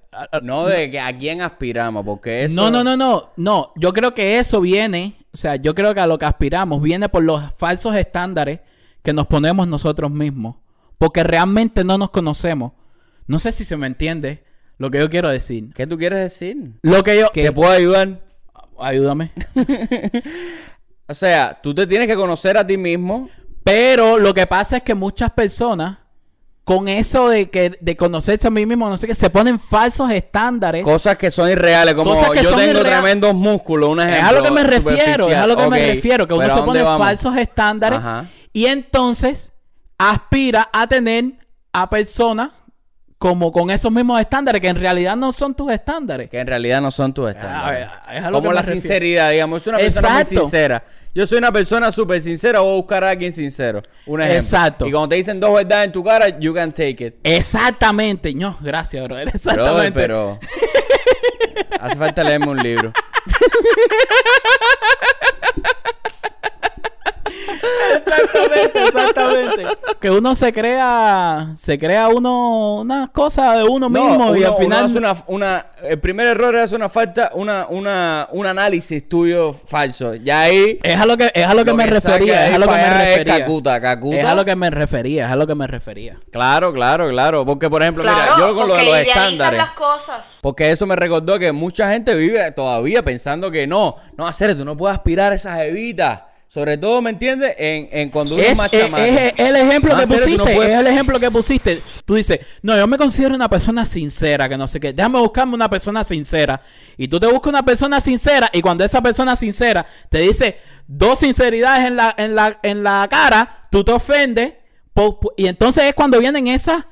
[0.42, 2.54] no de que a quién aspiramos, porque eso...
[2.54, 3.72] No, no, no, no, no.
[3.76, 7.08] Yo creo que eso viene, o sea, yo creo que a lo que aspiramos viene
[7.08, 8.60] por los falsos estándares
[9.02, 10.56] que nos ponemos nosotros mismos,
[10.98, 12.72] porque realmente no nos conocemos.
[13.26, 14.44] No sé si se me entiende
[14.78, 15.72] lo que yo quiero decir.
[15.74, 16.72] ¿Qué tú quieres decir?
[16.82, 18.20] Lo que yo ¿Te puedo ayudar?
[18.78, 19.32] ayúdame.
[21.06, 23.28] O sea, tú te tienes que conocer a ti mismo.
[23.62, 25.98] Pero lo que pasa es que muchas personas
[26.64, 30.10] con eso de que de conocerse a mí mismo, no sé qué, se ponen falsos
[30.10, 30.82] estándares.
[30.82, 34.08] Cosas que son irreales, como Cosas que yo son tengo irreal- tremendos músculos, un Es
[34.08, 34.28] ejemplo.
[34.28, 36.56] a lo que me refiero, es a lo que me refiero, que uno pero ¿a
[36.58, 37.06] se pone vamos?
[37.06, 38.30] falsos estándares Ajá.
[38.54, 39.52] y entonces
[39.98, 41.32] aspira a tener
[41.72, 42.50] a personas
[43.24, 46.28] como con esos mismos estándares que en realidad no son tus estándares.
[46.28, 47.88] Que en realidad no son tus estándares.
[47.90, 48.82] Ah, es a lo Como la refiero.
[48.82, 49.62] sinceridad, digamos.
[49.62, 50.40] Es una persona muy Exacto.
[50.42, 50.84] sincera.
[51.14, 53.80] Yo soy una persona súper sincera, voy a buscar a alguien sincero.
[54.04, 54.42] Un ejemplo.
[54.42, 54.86] Exacto.
[54.86, 57.14] Y cuando te dicen dos verdades en tu cara, you can take it.
[57.24, 58.34] Exactamente.
[58.34, 59.24] No, gracias, brother.
[59.24, 59.98] Brother, Exactamente.
[59.98, 60.38] pero...
[61.80, 62.92] Hace falta leerme un libro.
[67.96, 69.66] Exactamente, exactamente.
[70.00, 74.46] Que uno se crea, se crea uno unas cosas de uno mismo No, y uno-
[74.48, 78.46] al uno final hace una, una- el primer error es una falta, una, una, un
[78.46, 80.14] análisis tuyo falso.
[80.14, 82.54] Ya ahí es a lo que es a lo que Lo me que refería, es
[82.54, 83.38] a lo que me allá es refería.
[83.40, 84.16] cacuta, cacuta.
[84.16, 86.16] Es a lo que me refería, es a lo que me refería.
[86.30, 87.44] Claro, claro, claro.
[87.44, 89.58] Porque, por ejemplo, Claro, mira, yo con lo de porque los estándares.
[89.58, 90.38] las cosas.
[90.40, 94.64] Porque eso me recordó que mucha gente vive todavía pensando que no, no, hacer tú
[94.64, 96.22] no puedes aspirar a esas evitas.
[96.48, 97.54] Sobre todo, ¿me entiendes?
[97.58, 100.36] En, en cuando uno es, más es- es el ejemplo que pusiste.
[100.36, 101.82] no Es el ejemplo que pusiste.
[102.04, 104.92] Tú dices, no, yo me considero una persona sincera, que no sé qué.
[104.92, 106.60] Déjame buscarme una persona sincera.
[106.96, 108.50] Y tú te buscas una persona sincera.
[108.52, 113.08] Y cuando esa persona sincera te dice dos sinceridades en la, en la, en la
[113.10, 114.52] cara, tú te ofendes.
[115.36, 116.84] y entonces es cuando vienen esas.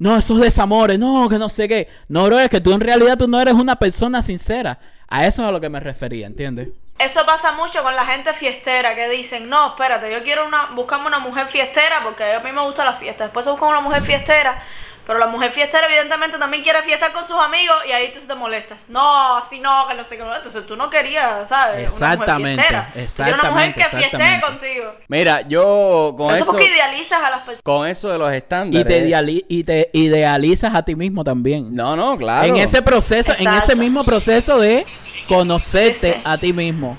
[0.00, 1.88] No, esos desamores, no, que no sé qué.
[2.06, 4.78] No, bro, es que tú en realidad tú no eres una persona sincera.
[5.08, 6.68] A eso es a lo que me refería, ¿entiendes?
[6.98, 11.06] Eso pasa mucho con la gente fiestera que dicen, no, espérate, yo quiero una, buscarme
[11.06, 13.24] una mujer fiestera porque a mí me gusta la fiesta.
[13.24, 14.60] Después se busca una mujer fiestera,
[15.08, 18.34] pero la mujer fiestera evidentemente también quiere fiestar con sus amigos y ahí tú te
[18.34, 18.90] molestas.
[18.90, 20.22] No, así no, que no sé qué.
[20.22, 21.82] Entonces tú no querías, ¿sabes?
[21.84, 24.46] Exactamente, Una mujer quieres una mujer exactamente, que exactamente.
[24.46, 24.94] contigo.
[25.08, 27.62] Mira, yo con eso eso, porque idealizas a las personas.
[27.62, 28.84] con eso de los estándares.
[28.84, 31.74] Y te, ideali- y te idealizas a ti mismo también.
[31.74, 32.46] No, no, claro.
[32.46, 34.84] En ese proceso, en ese mismo proceso de
[35.26, 36.20] conocerte Sí, sí.
[36.24, 36.98] a ti mismo.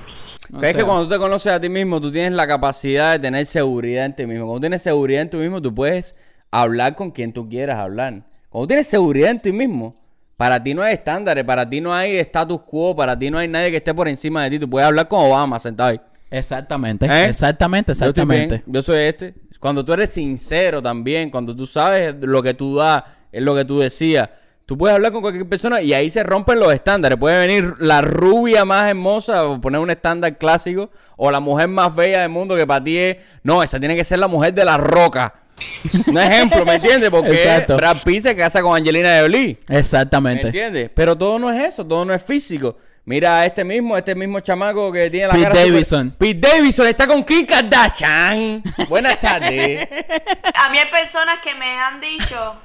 [0.52, 3.12] O Que es que cuando tú te conoces a ti mismo, tú tienes la capacidad
[3.12, 4.46] de tener seguridad en ti mismo.
[4.48, 6.16] Cuando tienes seguridad en ti mismo, tú puedes
[6.52, 8.24] hablar con quien tú quieras hablar.
[8.50, 9.96] Cuando tienes seguridad en ti mismo,
[10.38, 13.48] para ti no hay estándares, para ti no hay status quo, para ti no hay
[13.48, 14.60] nadie que esté por encima de ti.
[14.60, 16.02] Tú puedes hablar con Obama sentado ahí.
[16.32, 17.26] Exactamente, ¿Eh?
[17.26, 18.64] exactamente, Yo exactamente.
[18.66, 19.34] Yo, soy este.
[19.60, 23.66] Cuando tú eres sincero también, cuando tú sabes lo que tú das, es lo que
[23.66, 24.30] tú decías.
[24.66, 27.18] Tú puedes hablar con cualquier persona y ahí se rompen los estándares.
[27.18, 31.96] Puede venir la rubia más hermosa, o poner un estándar clásico, o la mujer más
[31.96, 34.64] bella del mundo que para ti es, no, esa tiene que ser la mujer de
[34.64, 35.34] la roca.
[36.08, 37.10] Un ejemplo, ¿me entiendes?
[37.10, 37.78] Porque Exacto.
[37.78, 39.58] Brad Pitt se casa con Angelina Jolie.
[39.68, 40.48] ¿Me Exactamente.
[40.48, 40.90] entiendes?
[40.94, 42.78] Pero todo no es eso, todo no es físico.
[43.06, 46.12] Mira a este mismo, este mismo chamaco que tiene la Pete cara super- Davidson.
[46.18, 48.62] Pete Davidson está con Kim Kardashian.
[48.88, 49.88] Buenas tardes.
[50.54, 52.56] A mí hay personas que me han dicho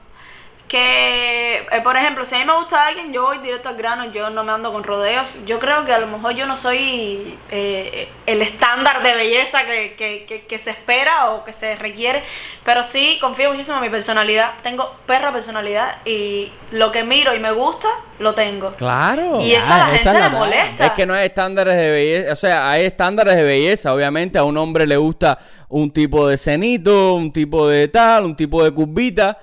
[0.69, 4.11] que, eh, por ejemplo, si a mí me gusta alguien, yo voy directo al grano,
[4.13, 5.39] yo no me ando con rodeos.
[5.47, 9.95] Yo creo que a lo mejor yo no soy eh, el estándar de belleza que,
[9.97, 12.23] que- que- que se espera o que se requiere,
[12.65, 14.53] pero sí confío muchísimo en mi personalidad.
[14.63, 17.89] Tengo perra personalidad y lo que miro y me gusta,
[18.19, 18.73] lo tengo.
[18.73, 19.41] Claro.
[19.41, 20.87] Y eso a la esa gente le molesta.
[20.87, 24.45] Es que no hay estándares de belleza, o sea, hay estándares de belleza, obviamente a
[24.45, 25.39] un hombre le gusta
[25.69, 29.39] un tipo de cenito, un tipo de tal, un tipo de curvita,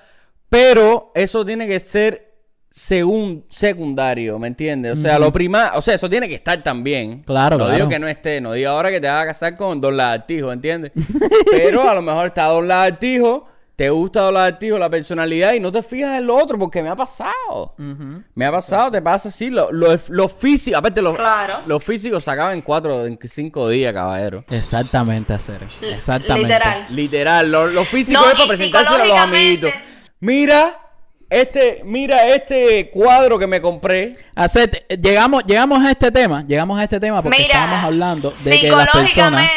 [0.51, 2.27] pero eso tiene que ser
[2.69, 4.99] según secundario, ¿me entiendes?
[4.99, 7.21] O sea, lo prima, o sea, eso tiene que estar también.
[7.21, 7.77] Claro, no claro.
[7.77, 10.51] digo que no esté, no digo ahora que te vas a casar con Don Lagartijo,
[10.51, 10.91] ¿entiendes?
[11.51, 13.47] pero a lo mejor está Don Lagartijo,
[13.77, 16.89] te gusta Don Lagartijo, la personalidad y no te fijas en lo otro porque me
[16.89, 17.73] ha pasado.
[18.35, 21.59] Me ha pasado, te pasa así, lo, lo, lo físico, aparte los, Claro.
[21.65, 24.43] los físicos se acaban en cuatro, en cinco días, caballero.
[24.49, 25.65] Exactamente, hacer.
[25.81, 26.47] Exactamente.
[26.49, 26.87] Literal.
[26.89, 29.71] Literal, lo, lo físico No, es para presentárselo a los amiguitos.
[30.21, 30.79] Mira,
[31.31, 34.17] este, mira este cuadro que me compré.
[35.01, 38.69] Llegamos, llegamos a este tema, llegamos a este tema porque Mira, estábamos hablando de que
[38.69, 39.49] las personas,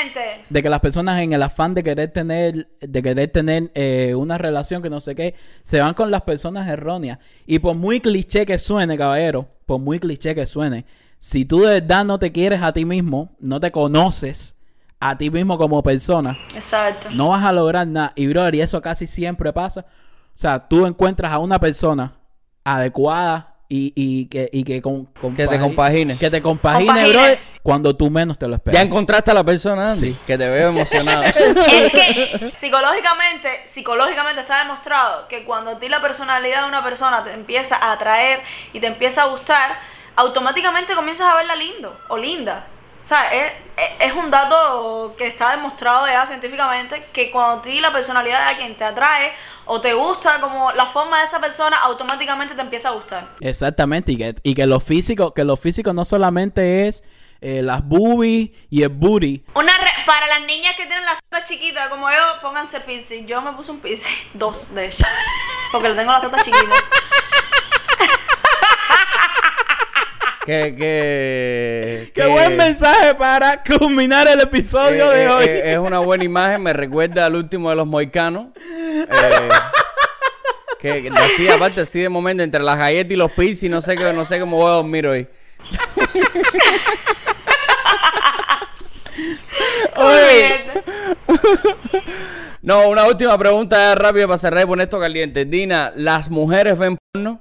[0.49, 4.39] de que las personas en el afán de querer tener, de querer tener eh, una
[4.39, 5.35] relación que no sé qué,
[5.65, 7.19] se van con las personas erróneas.
[7.47, 10.87] Y por muy cliché que suene, caballero, por muy cliché que suene,
[11.19, 14.57] si tú de verdad no te quieres a ti mismo, no te conoces
[14.99, 17.09] a ti mismo como persona, exacto.
[17.11, 18.15] no vas a lograr nada.
[18.17, 19.85] Y brother, y eso casi siempre pasa.
[20.35, 22.13] O sea, tú encuentras a una persona
[22.65, 25.07] adecuada y, y que, y que, con,
[25.37, 26.19] Que te compagine.
[26.19, 27.13] Que te compagine, Compagine.
[27.13, 28.79] brother, cuando tú menos te lo esperas.
[28.81, 30.19] Ya encontraste a la persona, Andy, Sí.
[30.27, 31.23] que te veo emocionado.
[31.25, 37.25] Es que psicológicamente, psicológicamente está demostrado que cuando a ti la personalidad de una persona
[37.25, 39.79] te empieza a atraer y te empieza a gustar,
[40.17, 42.67] automáticamente comienzas a verla lindo o linda.
[43.05, 43.53] O sea, es,
[44.01, 48.75] es- un dato que está demostrado ya científicamente que cuando ti la personalidad de quien
[48.77, 49.33] te atrae
[49.67, 53.29] o te gusta como la forma de esa persona, automáticamente te empieza a gustar.
[53.41, 57.03] Exactamente, y que, y que lo físico, que lo físico no solamente es
[57.43, 59.45] eh, las boobies y el booty.
[59.55, 63.27] Una re- para las niñas que tienen las tetas chiquitas como yo, pónganse piercing.
[63.27, 65.05] Yo me puse un piercing, dos de hecho,
[65.73, 66.83] porque le tengo las tetas chiquitas.
[70.45, 75.45] Que, que, ¡Qué que- buen mensaje para culminar el episodio eh, de eh, hoy!
[75.47, 78.49] eh, es una buena imagen, me recuerda al último de los moicanos.
[80.79, 84.13] Que, así, aparte, así de momento, entre las galletas y los piercing, no sé, qué,
[84.13, 85.27] no sé cómo voy a dormir hoy.
[89.97, 90.57] Oye,
[92.63, 95.45] No, una última pregunta rápida para cerrar y poner esto caliente.
[95.45, 97.41] Dina, ¿las mujeres ven porno?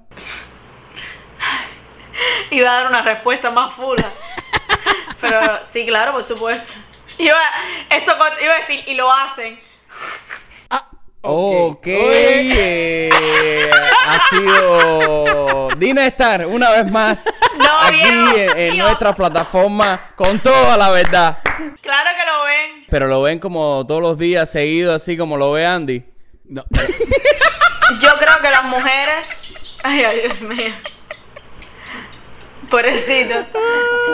[2.51, 4.09] Iba a dar una respuesta más fula.
[5.21, 5.39] Pero
[5.69, 6.71] sí, claro, por supuesto.
[7.17, 7.37] Iba,
[7.89, 9.59] esto, iba a decir, y lo hacen.
[11.25, 11.83] Ok.
[11.87, 13.09] eh,
[14.07, 17.25] ha sido Dina Star una vez más
[17.57, 18.87] No, aquí viejo, en, en viejo.
[18.87, 21.37] nuestra plataforma con toda la verdad.
[21.81, 22.85] Claro que lo ven.
[22.89, 26.03] Pero lo ven como todos los días seguido, así como lo ve Andy.
[26.45, 26.65] No,
[28.01, 29.29] Yo creo que las mujeres.
[29.81, 30.73] Ay, ay, Dios mío.
[32.73, 33.35] Pobrecito.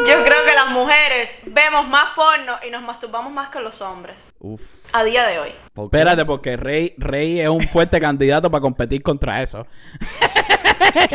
[0.05, 4.33] Yo creo que las mujeres vemos más porno y nos masturbamos más que los hombres.
[4.37, 4.61] Uf.
[4.91, 5.55] A día de hoy.
[5.73, 9.65] ¿por espérate, porque Rey, Rey es un fuerte candidato para competir contra eso.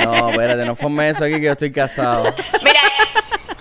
[0.02, 2.32] No, espérate, no forme eso aquí que yo estoy casado.
[2.62, 2.80] Mira.
[2.80, 3.56] eh,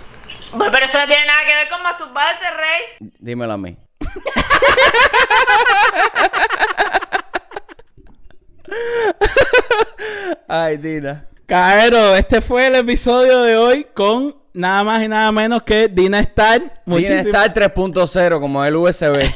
[0.54, 3.10] bueno, Pero eso no tiene nada que ver con masturbarse, Rey.
[3.18, 3.76] Dímelo a mí.
[10.48, 11.28] Ay, Dina.
[11.46, 16.20] Caero, este fue el episodio de hoy con nada más y nada menos que Dina
[16.20, 16.60] Star.
[16.60, 19.30] Dina Muchísimas Star 3.0 como el USB.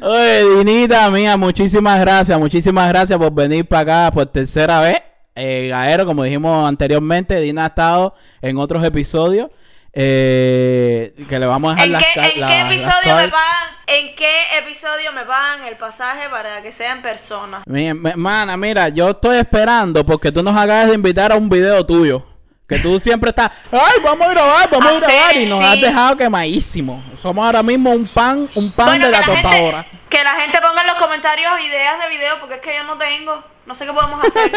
[0.00, 5.02] Oye, Dinita mía, muchísimas gracias, muchísimas gracias por venir para acá por tercera vez.
[5.34, 9.50] Eh, Gaero, como dijimos anteriormente, Dina ha estado en otros episodios.
[9.98, 13.76] Eh, que le vamos a dejar ¿En las qué, en qué las episodio me pagan?
[13.86, 17.62] ¿En qué episodio me pagan el pasaje para que sea en persona?
[17.66, 21.48] Mi, mi- mana, mira, yo estoy esperando porque tú nos acabas de invitar a un
[21.48, 22.26] video tuyo.
[22.68, 25.36] Que tú siempre estás, ay, vamos a grabar, vamos a Ah, grabar.
[25.36, 25.64] y nos sí.
[25.64, 27.02] has dejado quemadísimo.
[27.22, 29.86] Somos ahora mismo un pan, un pan Bueno, de la la, gente, tostadora.
[30.10, 32.98] que la gente ponga en los comentarios ideas de video porque es que yo no
[32.98, 33.42] tengo.
[33.66, 34.50] No sé qué podemos hacer.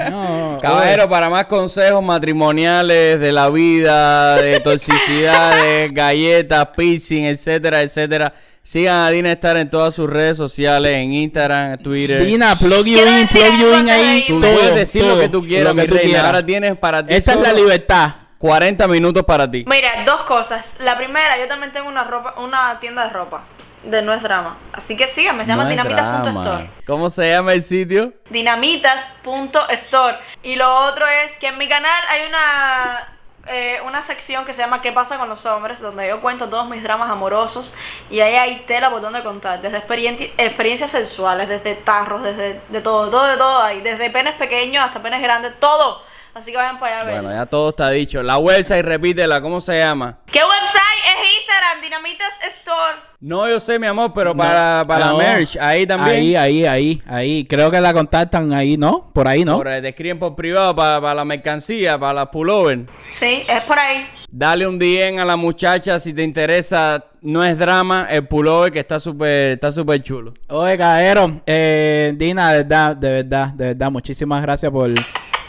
[0.10, 8.32] No, Caballero, para más consejos matrimoniales de la vida, de toxicidades, galletas, piercing, etcétera, etcétera,
[8.62, 12.24] sigan a Dina Star en todas sus redes sociales, en Instagram, Twitter.
[12.24, 14.24] Dina, plug you in, plug you in ahí.
[14.26, 16.08] Tú todo, puedes decir lo que tú quieras, lo que mi tú reina.
[16.08, 16.26] quieras.
[16.26, 18.14] Ahora tienes para ti Esta es la libertad.
[18.38, 19.64] 40 minutos para ti.
[19.68, 20.76] Mira, dos cosas.
[20.80, 23.44] La primera, yo también tengo una ropa, una tienda de ropa.
[23.84, 24.58] De No es Drama.
[24.72, 26.70] Así que síganme, se llama No dinamitas.store.
[26.86, 28.12] ¿Cómo se llama el sitio?
[28.28, 30.18] Dinamitas.store.
[30.42, 33.08] Y lo otro es que en mi canal hay una,
[33.46, 35.80] eh, una sección que se llama ¿Qué pasa con los hombres?
[35.80, 37.74] Donde yo cuento todos mis dramas amorosos.
[38.10, 39.62] Y ahí hay tela por donde contar.
[39.62, 43.80] Desde experien- experiencias sexuales, desde tarros, desde de todo, todo, de todo ahí.
[43.80, 46.04] Desde penes pequeños hasta penes grandes, todo.
[46.32, 47.20] Así que vayan para allá a ver.
[47.22, 48.22] Bueno, ya todo está dicho.
[48.22, 50.18] La website, repítela, ¿cómo se llama?
[50.30, 51.80] ¿Qué website es Instagram?
[51.80, 53.09] Dinamitas Store.
[53.20, 55.18] No, yo sé, mi amor, pero para, para No.
[55.18, 56.16] merch, ahí también.
[56.16, 57.44] Ahí, ahí, ahí, ahí.
[57.44, 59.10] Creo que la contactan ahí, ¿no?
[59.12, 59.58] Por ahí, ¿no?
[59.58, 62.86] Por, eh, te escriben por privado para, para la mercancía, para la pullover.
[63.08, 64.06] Sí, es por ahí.
[64.30, 67.04] Dale un DM a la muchacha si te interesa.
[67.20, 70.32] No es drama, el pullover que está súper está súper chulo.
[70.48, 74.90] Oye, Caero, eh, Dina, de verdad, de verdad, de verdad, muchísimas gracias por,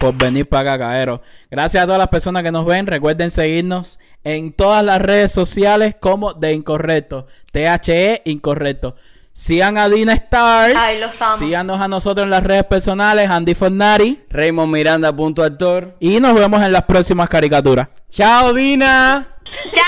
[0.01, 1.21] por venir para acá, Caero.
[1.51, 2.87] Gracias a todas las personas que nos ven.
[2.87, 7.27] Recuerden seguirnos en todas las redes sociales como de Incorrecto.
[7.51, 8.95] THE Incorrecto.
[9.31, 10.73] Sigan a Dina Stars.
[10.75, 11.37] Ay, los amo.
[11.37, 14.25] Síganos a nosotros en las redes personales, Andy Fornari.
[14.29, 15.95] Raymond Miranda, punto actor.
[15.99, 17.87] Y nos vemos en las próximas caricaturas.
[18.09, 19.37] ¡Chao, Dina!
[19.71, 19.85] ¡Chao!